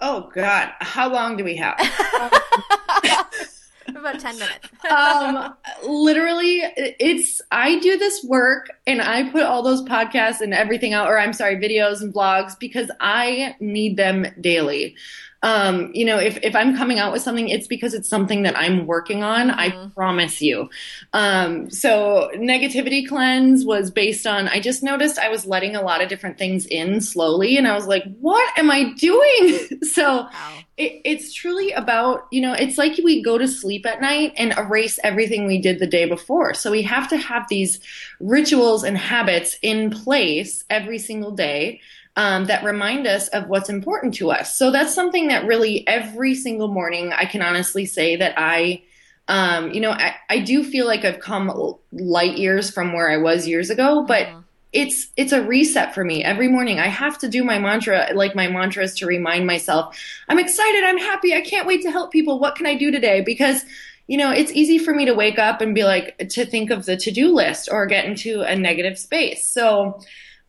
Oh 0.00 0.30
God, 0.34 0.72
how 0.80 1.10
long 1.10 1.36
do 1.36 1.44
we 1.44 1.56
have? 1.56 1.76
about 4.06 4.20
10 4.20 4.38
minutes. 4.38 4.68
um, 4.90 5.54
literally, 5.84 6.62
it's, 6.76 7.40
I 7.50 7.78
do 7.78 7.98
this 7.98 8.22
work 8.24 8.68
and 8.86 9.02
I 9.02 9.30
put 9.30 9.42
all 9.42 9.62
those 9.62 9.82
podcasts 9.82 10.40
and 10.40 10.54
everything 10.54 10.92
out, 10.92 11.08
or 11.08 11.18
I'm 11.18 11.32
sorry, 11.32 11.56
videos 11.56 12.00
and 12.00 12.12
blogs 12.12 12.58
because 12.58 12.90
I 13.00 13.56
need 13.60 13.96
them 13.96 14.26
daily 14.40 14.96
um, 15.46 15.92
you 15.94 16.04
know, 16.04 16.18
if, 16.18 16.38
if 16.42 16.56
I'm 16.56 16.76
coming 16.76 16.98
out 16.98 17.12
with 17.12 17.22
something, 17.22 17.48
it's 17.48 17.68
because 17.68 17.94
it's 17.94 18.08
something 18.08 18.42
that 18.42 18.58
I'm 18.58 18.84
working 18.84 19.22
on. 19.22 19.50
Mm-hmm. 19.50 19.60
I 19.60 19.90
promise 19.94 20.42
you. 20.42 20.68
Um, 21.12 21.70
so 21.70 22.32
negativity 22.34 23.06
cleanse 23.06 23.64
was 23.64 23.92
based 23.92 24.26
on, 24.26 24.48
I 24.48 24.58
just 24.58 24.82
noticed 24.82 25.20
I 25.20 25.28
was 25.28 25.46
letting 25.46 25.76
a 25.76 25.82
lot 25.82 26.02
of 26.02 26.08
different 26.08 26.36
things 26.36 26.66
in 26.66 27.00
slowly 27.00 27.56
and 27.56 27.68
I 27.68 27.76
was 27.76 27.86
like, 27.86 28.02
what 28.18 28.58
am 28.58 28.72
I 28.72 28.92
doing? 28.94 29.82
so 29.84 30.22
wow. 30.22 30.52
it, 30.78 31.00
it's 31.04 31.32
truly 31.32 31.70
about, 31.70 32.26
you 32.32 32.40
know, 32.40 32.52
it's 32.52 32.76
like 32.76 32.98
we 33.04 33.22
go 33.22 33.38
to 33.38 33.46
sleep 33.46 33.86
at 33.86 34.00
night 34.00 34.32
and 34.36 34.52
erase 34.58 34.98
everything 35.04 35.46
we 35.46 35.58
did 35.58 35.78
the 35.78 35.86
day 35.86 36.06
before. 36.06 36.54
So 36.54 36.72
we 36.72 36.82
have 36.82 37.08
to 37.10 37.16
have 37.16 37.46
these 37.48 37.78
rituals 38.18 38.82
and 38.82 38.98
habits 38.98 39.58
in 39.62 39.90
place 39.90 40.64
every 40.68 40.98
single 40.98 41.30
day 41.30 41.80
um, 42.16 42.46
that 42.46 42.64
remind 42.64 43.06
us 43.06 43.28
of 43.28 43.48
what's 43.48 43.68
important 43.68 44.14
to 44.14 44.30
us. 44.30 44.56
So 44.56 44.70
that's 44.70 44.94
something 44.94 45.28
that 45.28 45.44
really 45.44 45.86
every 45.86 46.34
single 46.34 46.68
morning 46.68 47.12
I 47.12 47.26
can 47.26 47.42
honestly 47.42 47.84
say 47.84 48.16
that 48.16 48.34
I, 48.38 48.82
um, 49.28 49.70
you 49.72 49.80
know, 49.80 49.90
I, 49.90 50.14
I, 50.30 50.38
do 50.38 50.64
feel 50.64 50.86
like 50.86 51.04
I've 51.04 51.20
come 51.20 51.74
light 51.92 52.38
years 52.38 52.70
from 52.70 52.92
where 52.92 53.10
I 53.10 53.18
was 53.18 53.46
years 53.46 53.70
ago, 53.70 54.04
but 54.06 54.28
mm-hmm. 54.28 54.40
it's 54.72 55.08
it's 55.16 55.32
a 55.32 55.42
reset 55.42 55.94
for 55.94 56.04
me 56.04 56.24
every 56.24 56.48
morning. 56.48 56.78
I 56.78 56.86
have 56.86 57.18
to 57.18 57.28
do 57.28 57.44
my 57.44 57.58
mantra, 57.58 58.08
like 58.14 58.34
my 58.34 58.48
mantra 58.48 58.84
is 58.84 58.94
to 58.94 59.06
remind 59.06 59.46
myself, 59.46 60.00
I'm 60.28 60.38
excited, 60.38 60.84
I'm 60.84 60.98
happy, 60.98 61.34
I 61.34 61.42
can't 61.42 61.66
wait 61.66 61.82
to 61.82 61.90
help 61.90 62.12
people. 62.12 62.38
What 62.38 62.54
can 62.54 62.66
I 62.66 62.76
do 62.76 62.90
today? 62.90 63.20
Because 63.20 63.64
you 64.06 64.16
know, 64.16 64.30
it's 64.30 64.52
easy 64.52 64.78
for 64.78 64.94
me 64.94 65.04
to 65.04 65.14
wake 65.14 65.38
up 65.38 65.60
and 65.60 65.74
be 65.74 65.82
like, 65.82 66.16
to 66.30 66.46
think 66.46 66.70
of 66.70 66.86
the 66.86 66.96
to 66.96 67.10
do 67.10 67.34
list 67.34 67.68
or 67.70 67.86
get 67.86 68.04
into 68.04 68.42
a 68.42 68.54
negative 68.54 68.96
space. 68.98 69.44
So, 69.44 70.00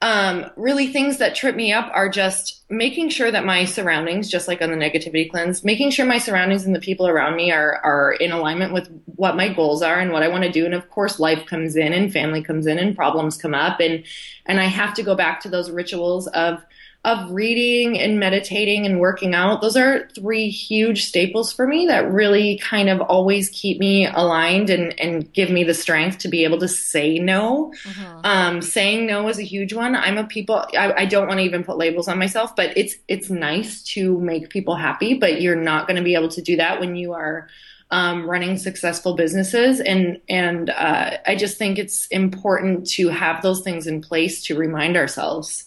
um, 0.02 0.46
really 0.56 0.88
things 0.88 1.18
that 1.18 1.34
trip 1.34 1.56
me 1.56 1.74
up 1.74 1.90
are 1.94 2.08
just 2.08 2.64
making 2.70 3.10
sure 3.10 3.32
that 3.32 3.46
my 3.46 3.66
surroundings, 3.66 4.30
just 4.30 4.48
like 4.48 4.62
on 4.62 4.70
the 4.70 4.78
negativity 4.78 5.30
cleanse, 5.30 5.64
making 5.64 5.90
sure 5.90 6.06
my 6.06 6.20
surroundings 6.20 6.66
and 6.66 6.76
the 6.76 6.80
people 6.80 7.08
around 7.08 7.36
me 7.36 7.52
are, 7.52 7.78
are 7.84 8.14
in 8.14 8.32
alignment 8.32 8.74
with 8.74 8.90
what 9.06 9.36
my 9.36 9.50
goals 9.50 9.82
are 9.82 10.00
and 10.00 10.12
what 10.12 10.22
I 10.22 10.28
want 10.28 10.44
to 10.44 10.52
do. 10.52 10.66
And 10.66 10.76
of 10.76 10.90
course, 10.92 11.20
life 11.20 11.48
comes 11.48 11.76
in 11.76 11.94
and 11.94 12.14
family 12.14 12.44
comes 12.44 12.68
in 12.68 12.78
and 12.78 12.96
problems 12.96 13.38
come 13.38 13.56
up. 13.56 13.80
And, 13.80 14.04
and 14.46 14.60
I 14.60 14.66
have 14.66 14.94
to 14.96 15.04
go 15.04 15.16
back 15.16 15.40
to 15.42 15.50
those 15.50 15.72
rituals 15.72 16.28
of, 16.28 16.64
of 17.08 17.32
reading 17.32 17.98
and 17.98 18.20
meditating 18.20 18.86
and 18.86 19.00
working 19.00 19.34
out. 19.34 19.62
Those 19.62 19.78
are 19.78 20.10
three 20.10 20.50
huge 20.50 21.06
staples 21.06 21.54
for 21.54 21.65
me 21.65 21.86
that 21.86 22.12
really 22.12 22.58
kind 22.58 22.89
of 22.89 23.00
always 23.00 23.48
keep 23.52 23.80
me 23.80 24.06
aligned 24.06 24.70
and, 24.70 25.00
and 25.00 25.32
give 25.32 25.50
me 25.50 25.63
the 25.63 25.74
strength 25.74 26.17
to 26.17 26.28
be 26.28 26.43
able 26.43 26.60
to 26.60 26.67
say 26.67 27.17
no. 27.17 27.74
Mm-hmm. 27.86 28.20
Um, 28.26 28.62
saying 28.62 29.06
no 29.06 29.26
is 29.30 29.39
a 29.39 29.43
huge 29.43 29.72
one. 29.72 29.96
I'm 29.96 30.17
a 30.17 30.26
people, 30.26 30.65
I, 30.78 30.91
I 30.91 31.06
don't 31.06 31.30
want 31.30 31.39
to 31.39 31.46
even 31.46 31.63
put 31.63 31.78
labels 31.78 32.10
on 32.10 32.20
myself, 32.20 32.58
but 32.58 32.78
it's, 32.78 32.96
it's 33.08 33.30
nice 33.30 33.84
to 33.84 34.20
make 34.20 34.50
people 34.50 34.76
happy, 34.76 35.13
but 35.13 35.41
you're 35.41 35.56
not 35.56 35.88
going 35.88 35.96
to 35.96 36.04
be 36.04 36.15
able 36.15 36.30
to 36.30 36.41
do 36.41 36.58
that 36.58 36.82
when 36.82 36.98
you 36.98 37.13
are 37.13 37.48
um, 37.89 38.30
running 38.30 38.58
successful 38.58 39.15
businesses. 39.15 39.80
And, 39.80 40.20
and, 40.28 40.72
uh, 40.72 41.20
I 41.26 41.38
just 41.38 41.58
think 41.58 41.80
it's 41.80 42.06
important 42.08 42.86
to 42.91 43.08
have 43.08 43.41
those 43.41 43.62
things 43.62 43.88
in 43.88 44.02
place 44.02 44.43
to 44.48 44.58
remind 44.58 44.98
ourselves. 44.98 45.66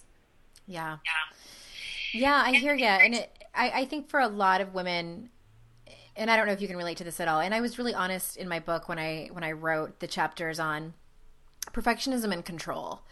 Yeah. 0.71 0.99
Yeah, 2.15 2.43
I 2.47 2.53
hear 2.53 2.75
you. 2.75 2.87
And 2.87 3.15
it, 3.15 3.45
I, 3.55 3.71
I 3.71 3.85
think 3.85 4.09
for 4.09 4.21
a 4.21 4.29
lot 4.29 4.61
of 4.61 4.73
women, 4.73 5.31
and 6.17 6.31
I 6.31 6.37
don't 6.37 6.47
know 6.47 6.53
if 6.53 6.61
you 6.61 6.69
can 6.69 6.77
relate 6.77 6.97
to 6.99 7.05
this 7.05 7.19
at 7.19 7.27
all. 7.27 7.41
And 7.41 7.53
I 7.53 7.61
was 7.61 7.77
really 7.77 7.93
honest 7.93 8.37
in 8.37 8.49
my 8.49 8.61
book 8.61 8.89
when 8.89 8.99
I 8.99 9.29
when 9.33 9.43
I 9.43 9.53
wrote 9.53 9.99
the 9.99 10.07
chapters 10.07 10.61
on 10.61 10.95
perfectionism 11.73 12.33
and 12.33 12.45
control. 12.45 13.03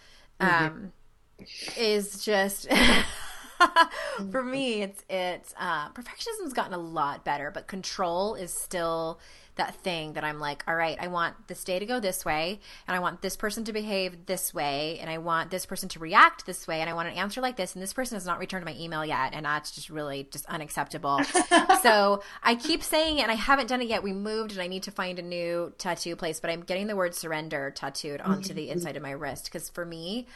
Mm-hmm. 0.40 0.66
Um, 0.66 0.92
is 1.76 2.24
just 2.24 2.68
for 4.30 4.42
me 4.42 4.82
it's 4.82 5.04
it's 5.08 5.54
uh, 5.58 5.88
perfectionism's 5.90 6.52
gotten 6.52 6.74
a 6.74 6.78
lot 6.78 7.24
better, 7.24 7.50
but 7.50 7.66
control 7.66 8.34
is 8.36 8.52
still 8.52 9.18
that 9.58 9.74
thing 9.76 10.14
that 10.14 10.24
I'm 10.24 10.40
like, 10.40 10.64
all 10.66 10.74
right, 10.74 10.96
I 11.00 11.08
want 11.08 11.46
this 11.46 11.62
day 11.62 11.78
to 11.78 11.86
go 11.86 12.00
this 12.00 12.24
way, 12.24 12.58
and 12.86 12.96
I 12.96 13.00
want 13.00 13.22
this 13.22 13.36
person 13.36 13.64
to 13.64 13.72
behave 13.72 14.26
this 14.26 14.52
way, 14.54 14.98
and 15.00 15.10
I 15.10 15.18
want 15.18 15.50
this 15.50 15.66
person 15.66 15.88
to 15.90 15.98
react 15.98 16.46
this 16.46 16.66
way, 16.66 16.80
and 16.80 16.88
I 16.88 16.94
want 16.94 17.08
an 17.08 17.14
answer 17.14 17.40
like 17.40 17.56
this, 17.56 17.74
and 17.74 17.82
this 17.82 17.92
person 17.92 18.16
has 18.16 18.26
not 18.26 18.38
returned 18.38 18.64
my 18.64 18.74
email 18.78 19.04
yet, 19.04 19.34
and 19.34 19.44
that's 19.44 19.70
just 19.70 19.90
really 19.90 20.26
just 20.30 20.46
unacceptable. 20.46 21.22
so 21.82 22.22
I 22.42 22.54
keep 22.54 22.82
saying 22.82 23.18
it, 23.18 23.22
and 23.22 23.30
I 23.30 23.36
haven't 23.36 23.68
done 23.68 23.82
it 23.82 23.88
yet. 23.88 24.02
We 24.02 24.12
moved, 24.12 24.52
and 24.52 24.60
I 24.60 24.66
need 24.66 24.84
to 24.84 24.90
find 24.90 25.18
a 25.18 25.22
new 25.22 25.72
tattoo 25.78 26.16
place, 26.16 26.40
but 26.40 26.50
I'm 26.50 26.62
getting 26.62 26.86
the 26.86 26.96
word 26.96 27.14
surrender 27.14 27.70
tattooed 27.70 28.20
onto 28.20 28.54
the 28.54 28.62
mm-hmm. 28.62 28.72
inside 28.72 28.96
of 28.96 29.02
my 29.02 29.10
wrist 29.10 29.44
because 29.44 29.68
for 29.68 29.84
me, 29.84 30.26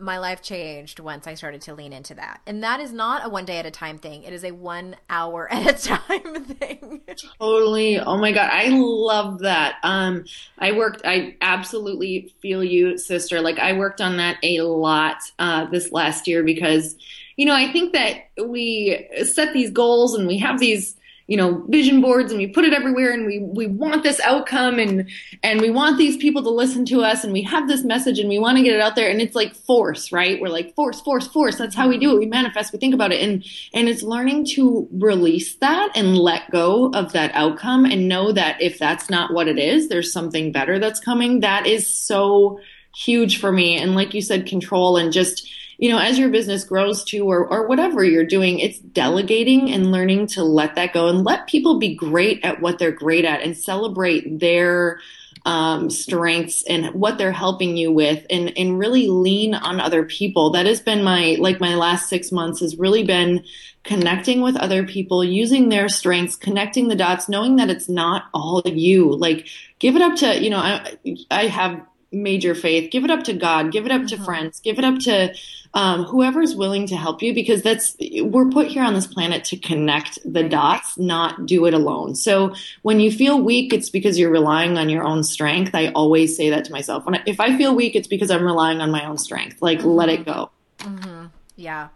my 0.00 0.18
life 0.18 0.42
changed 0.42 1.00
once 1.00 1.26
I 1.26 1.34
started 1.34 1.60
to 1.62 1.74
lean 1.74 1.92
into 1.92 2.14
that. 2.14 2.40
And 2.46 2.62
that 2.62 2.80
is 2.80 2.92
not 2.92 3.24
a 3.24 3.28
one 3.28 3.44
day 3.44 3.58
at 3.58 3.66
a 3.66 3.70
time 3.70 3.98
thing. 3.98 4.22
It 4.22 4.32
is 4.32 4.44
a 4.44 4.52
one 4.52 4.96
hour 5.08 5.48
at 5.52 5.66
a 5.66 5.82
time 5.82 6.44
thing. 6.44 7.02
totally. 7.38 7.98
Oh 7.98 8.18
my 8.18 8.32
God. 8.32 8.50
I 8.52 8.68
love 8.68 9.40
that. 9.40 9.76
Um, 9.82 10.24
I 10.58 10.72
worked, 10.72 11.02
I 11.04 11.36
absolutely 11.40 12.34
feel 12.40 12.64
you, 12.64 12.98
sister. 12.98 13.40
Like 13.40 13.58
I 13.58 13.72
worked 13.72 14.00
on 14.00 14.16
that 14.18 14.38
a 14.42 14.60
lot, 14.62 15.18
uh, 15.38 15.66
this 15.66 15.92
last 15.92 16.26
year 16.26 16.42
because, 16.42 16.96
you 17.36 17.46
know, 17.46 17.54
I 17.54 17.72
think 17.72 17.92
that 17.92 18.30
we 18.44 19.08
set 19.24 19.52
these 19.52 19.70
goals 19.70 20.14
and 20.14 20.26
we 20.26 20.38
have 20.38 20.58
these, 20.58 20.96
you 21.30 21.36
know 21.36 21.64
vision 21.68 22.00
boards 22.00 22.32
and 22.32 22.38
we 22.38 22.48
put 22.48 22.64
it 22.64 22.74
everywhere 22.74 23.12
and 23.12 23.24
we 23.24 23.38
we 23.38 23.68
want 23.68 24.02
this 24.02 24.18
outcome 24.18 24.80
and 24.80 25.08
and 25.44 25.60
we 25.60 25.70
want 25.70 25.96
these 25.96 26.16
people 26.16 26.42
to 26.42 26.50
listen 26.50 26.84
to 26.84 27.02
us 27.02 27.22
and 27.22 27.32
we 27.32 27.40
have 27.40 27.68
this 27.68 27.84
message 27.84 28.18
and 28.18 28.28
we 28.28 28.40
want 28.40 28.58
to 28.58 28.64
get 28.64 28.74
it 28.74 28.80
out 28.80 28.96
there. 28.96 29.08
And 29.08 29.22
it's 29.22 29.36
like 29.36 29.54
force 29.54 30.10
right? 30.10 30.40
We're 30.40 30.48
like 30.48 30.74
force 30.74 31.00
force 31.00 31.28
force. 31.28 31.56
That's 31.56 31.76
how 31.76 31.88
we 31.88 31.98
do 31.98 32.12
it. 32.12 32.18
We 32.18 32.26
manifest 32.26 32.72
we 32.72 32.80
think 32.80 32.94
about 32.94 33.12
it. 33.12 33.22
And 33.22 33.44
and 33.72 33.88
it's 33.88 34.02
learning 34.02 34.46
to 34.56 34.88
release 34.90 35.54
that 35.58 35.92
and 35.94 36.18
let 36.18 36.50
go 36.50 36.90
of 36.94 37.12
that 37.12 37.30
outcome 37.34 37.84
and 37.84 38.08
know 38.08 38.32
that 38.32 38.60
if 38.60 38.80
that's 38.80 39.08
not 39.08 39.32
what 39.32 39.46
it 39.46 39.58
is 39.58 39.88
there's 39.88 40.12
something 40.12 40.50
better 40.50 40.80
that's 40.80 40.98
coming. 40.98 41.40
That 41.40 41.64
is 41.64 41.86
so 41.86 42.58
huge 42.96 43.38
for 43.38 43.52
me. 43.52 43.78
And 43.78 43.94
like 43.94 44.14
you 44.14 44.20
said 44.20 44.46
control 44.46 44.96
and 44.96 45.12
just 45.12 45.48
you 45.80 45.88
know, 45.88 45.98
as 45.98 46.18
your 46.18 46.28
business 46.28 46.62
grows 46.62 47.02
too, 47.02 47.24
or, 47.24 47.46
or 47.46 47.66
whatever 47.66 48.04
you're 48.04 48.22
doing, 48.22 48.58
it's 48.58 48.78
delegating 48.78 49.72
and 49.72 49.90
learning 49.90 50.26
to 50.26 50.44
let 50.44 50.74
that 50.74 50.92
go 50.92 51.08
and 51.08 51.24
let 51.24 51.46
people 51.46 51.78
be 51.78 51.94
great 51.94 52.44
at 52.44 52.60
what 52.60 52.78
they're 52.78 52.92
great 52.92 53.24
at 53.24 53.40
and 53.40 53.56
celebrate 53.56 54.40
their 54.40 55.00
um, 55.46 55.88
strengths 55.88 56.62
and 56.68 56.88
what 56.88 57.16
they're 57.16 57.32
helping 57.32 57.78
you 57.78 57.90
with 57.90 58.26
and, 58.28 58.52
and 58.58 58.78
really 58.78 59.08
lean 59.08 59.54
on 59.54 59.80
other 59.80 60.04
people. 60.04 60.50
That 60.50 60.66
has 60.66 60.82
been 60.82 61.02
my, 61.02 61.38
like 61.40 61.60
my 61.60 61.76
last 61.76 62.10
six 62.10 62.30
months 62.30 62.60
has 62.60 62.76
really 62.76 63.04
been 63.04 63.42
connecting 63.82 64.42
with 64.42 64.56
other 64.56 64.84
people, 64.84 65.24
using 65.24 65.70
their 65.70 65.88
strengths, 65.88 66.36
connecting 66.36 66.88
the 66.88 66.94
dots, 66.94 67.26
knowing 67.26 67.56
that 67.56 67.70
it's 67.70 67.88
not 67.88 68.24
all 68.34 68.60
you. 68.66 69.10
Like 69.16 69.48
give 69.78 69.96
it 69.96 70.02
up 70.02 70.16
to, 70.16 70.38
you 70.38 70.50
know, 70.50 70.58
I, 70.58 70.94
I 71.30 71.46
have 71.46 71.80
major 72.12 72.54
faith. 72.54 72.90
Give 72.90 73.04
it 73.04 73.10
up 73.10 73.24
to 73.24 73.32
God. 73.32 73.72
Give 73.72 73.86
it 73.86 73.92
up 73.92 74.06
to 74.08 74.16
mm-hmm. 74.16 74.24
friends. 74.24 74.60
Give 74.60 74.78
it 74.78 74.84
up 74.84 74.98
to 75.00 75.34
um, 75.72 76.04
whoever's 76.04 76.56
willing 76.56 76.86
to 76.88 76.96
help 76.96 77.22
you 77.22 77.32
because 77.32 77.62
that's 77.62 77.96
we're 78.22 78.48
put 78.48 78.66
here 78.66 78.82
on 78.82 78.94
this 78.94 79.06
planet 79.06 79.44
to 79.44 79.56
connect 79.56 80.18
the 80.30 80.42
dots, 80.42 80.98
not 80.98 81.46
do 81.46 81.66
it 81.66 81.74
alone. 81.74 82.14
So 82.14 82.54
when 82.82 82.98
you 82.98 83.12
feel 83.12 83.40
weak, 83.40 83.72
it's 83.72 83.88
because 83.88 84.18
you're 84.18 84.32
relying 84.32 84.78
on 84.78 84.88
your 84.88 85.04
own 85.04 85.22
strength. 85.22 85.74
I 85.74 85.88
always 85.88 86.36
say 86.36 86.50
that 86.50 86.64
to 86.66 86.72
myself. 86.72 87.06
When 87.06 87.16
I, 87.16 87.22
if 87.26 87.38
I 87.38 87.56
feel 87.56 87.74
weak, 87.74 87.94
it's 87.94 88.08
because 88.08 88.30
I'm 88.30 88.44
relying 88.44 88.80
on 88.80 88.90
my 88.90 89.04
own 89.06 89.18
strength. 89.18 89.62
Like 89.62 89.84
let 89.84 90.08
it 90.08 90.24
go. 90.24 90.50
Mm-hmm. 90.78 91.26
Yeah. 91.56 91.88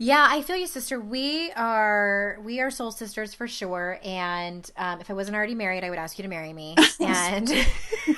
Yeah, 0.00 0.28
I 0.30 0.42
feel 0.42 0.56
you, 0.56 0.68
sister. 0.68 1.00
We 1.00 1.50
are 1.52 2.38
we 2.44 2.60
are 2.60 2.70
soul 2.70 2.92
sisters 2.92 3.34
for 3.34 3.48
sure. 3.48 3.98
And 4.04 4.70
um, 4.76 5.00
if 5.00 5.10
I 5.10 5.14
wasn't 5.14 5.36
already 5.36 5.56
married, 5.56 5.82
I 5.82 5.90
would 5.90 5.98
ask 5.98 6.18
you 6.18 6.22
to 6.22 6.28
marry 6.28 6.52
me. 6.52 6.76
And 7.00 7.48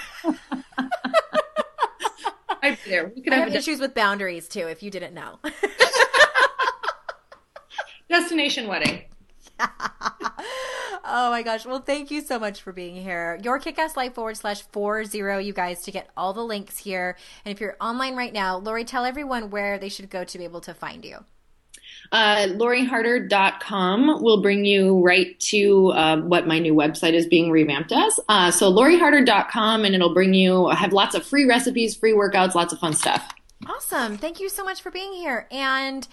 there. 2.90 3.12
We 3.14 3.22
could 3.22 3.32
have, 3.32 3.48
have 3.48 3.54
issues 3.54 3.80
with 3.80 3.94
boundaries 3.94 4.48
too, 4.48 4.66
if 4.68 4.82
you 4.82 4.90
didn't 4.90 5.14
know. 5.14 5.38
Destination 8.08 8.66
wedding. 8.66 9.04
oh 9.60 11.30
my 11.30 11.42
gosh. 11.42 11.64
Well, 11.64 11.80
thank 11.80 12.10
you 12.10 12.20
so 12.20 12.38
much 12.38 12.60
for 12.60 12.72
being 12.72 12.96
here. 12.96 13.38
Your 13.42 13.60
kickass 13.60 13.96
life 13.96 14.14
forward 14.14 14.36
slash 14.36 14.62
four 14.72 15.04
zero, 15.04 15.38
you 15.38 15.52
guys, 15.52 15.82
to 15.82 15.90
get 15.90 16.10
all 16.16 16.32
the 16.32 16.44
links 16.44 16.78
here. 16.78 17.16
And 17.44 17.52
if 17.52 17.60
you're 17.60 17.76
online 17.80 18.16
right 18.16 18.32
now, 18.32 18.56
Lori, 18.56 18.84
tell 18.84 19.04
everyone 19.04 19.50
where 19.50 19.78
they 19.78 19.88
should 19.88 20.10
go 20.10 20.24
to 20.24 20.38
be 20.38 20.44
able 20.44 20.60
to 20.62 20.74
find 20.74 21.04
you. 21.04 21.24
Uh, 22.12 22.48
LoriHarder.com 22.48 24.22
will 24.22 24.42
bring 24.42 24.64
you 24.64 25.00
right 25.00 25.38
to 25.40 25.92
uh, 25.92 26.16
what 26.18 26.46
my 26.46 26.58
new 26.58 26.74
website 26.74 27.12
is 27.12 27.26
being 27.26 27.50
revamped 27.50 27.92
as. 27.92 28.18
Uh, 28.28 28.50
so 28.50 28.72
LoriHarder.com, 28.72 29.84
and 29.84 29.94
it'll 29.94 30.14
bring 30.14 30.34
you, 30.34 30.66
I 30.66 30.74
have 30.74 30.92
lots 30.92 31.14
of 31.14 31.24
free 31.24 31.46
recipes, 31.46 31.94
free 31.94 32.12
workouts, 32.12 32.54
lots 32.54 32.72
of 32.72 32.78
fun 32.78 32.94
stuff. 32.94 33.32
Awesome. 33.66 34.16
Thank 34.16 34.40
you 34.40 34.48
so 34.48 34.64
much 34.64 34.80
for 34.82 34.90
being 34.90 35.12
here. 35.12 35.46
And 35.50 36.06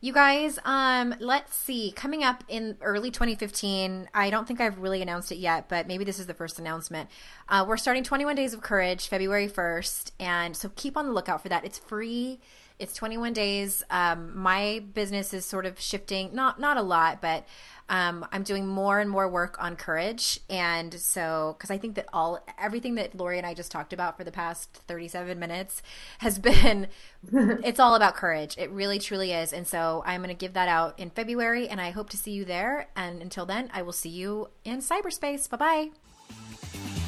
you 0.00 0.12
guys, 0.12 0.58
um, 0.64 1.14
let's 1.20 1.56
see. 1.56 1.90
Coming 1.92 2.22
up 2.22 2.44
in 2.48 2.76
early 2.82 3.10
2015, 3.10 4.08
I 4.12 4.30
don't 4.30 4.46
think 4.46 4.60
I've 4.60 4.78
really 4.78 5.00
announced 5.00 5.32
it 5.32 5.36
yet, 5.36 5.68
but 5.68 5.86
maybe 5.86 6.04
this 6.04 6.18
is 6.18 6.26
the 6.26 6.34
first 6.34 6.58
announcement. 6.58 7.08
Uh, 7.48 7.64
we're 7.66 7.76
starting 7.76 8.04
21 8.04 8.36
Days 8.36 8.52
of 8.52 8.60
Courage 8.60 9.08
February 9.08 9.48
1st, 9.48 10.12
and 10.20 10.56
so 10.56 10.70
keep 10.76 10.96
on 10.96 11.06
the 11.06 11.12
lookout 11.12 11.42
for 11.42 11.48
that. 11.48 11.64
It's 11.64 11.78
free. 11.78 12.40
It's 12.78 12.94
21 12.94 13.32
days. 13.32 13.82
Um, 13.90 14.36
my 14.36 14.84
business 14.92 15.32
is 15.32 15.44
sort 15.44 15.66
of 15.66 15.80
shifting, 15.80 16.30
not 16.34 16.60
not 16.60 16.76
a 16.76 16.82
lot, 16.82 17.22
but 17.22 17.46
um, 17.88 18.26
I'm 18.32 18.42
doing 18.42 18.66
more 18.66 18.98
and 18.98 19.08
more 19.08 19.28
work 19.28 19.56
on 19.62 19.76
courage, 19.76 20.40
and 20.50 20.92
so 20.92 21.54
because 21.56 21.70
I 21.70 21.78
think 21.78 21.94
that 21.94 22.06
all 22.12 22.44
everything 22.60 22.96
that 22.96 23.14
Lori 23.16 23.38
and 23.38 23.46
I 23.46 23.54
just 23.54 23.70
talked 23.70 23.92
about 23.92 24.16
for 24.16 24.24
the 24.24 24.32
past 24.32 24.72
37 24.88 25.38
minutes 25.38 25.82
has 26.18 26.38
been 26.40 26.88
it's 27.32 27.80
all 27.80 27.94
about 27.94 28.14
courage. 28.14 28.56
It 28.58 28.70
really 28.70 28.98
truly 28.98 29.32
is, 29.32 29.52
and 29.52 29.66
so 29.66 30.02
I'm 30.04 30.20
going 30.20 30.34
to 30.34 30.38
give 30.38 30.54
that 30.54 30.68
out 30.68 30.98
in 30.98 31.10
February, 31.10 31.68
and 31.68 31.80
I 31.80 31.90
hope 31.90 32.10
to 32.10 32.16
see 32.16 32.32
you 32.32 32.44
there. 32.44 32.88
And 32.96 33.22
until 33.22 33.46
then, 33.46 33.70
I 33.72 33.82
will 33.82 33.92
see 33.92 34.10
you 34.10 34.48
in 34.64 34.78
cyberspace. 34.78 35.48
Bye 35.48 35.56
bye. 35.56 37.05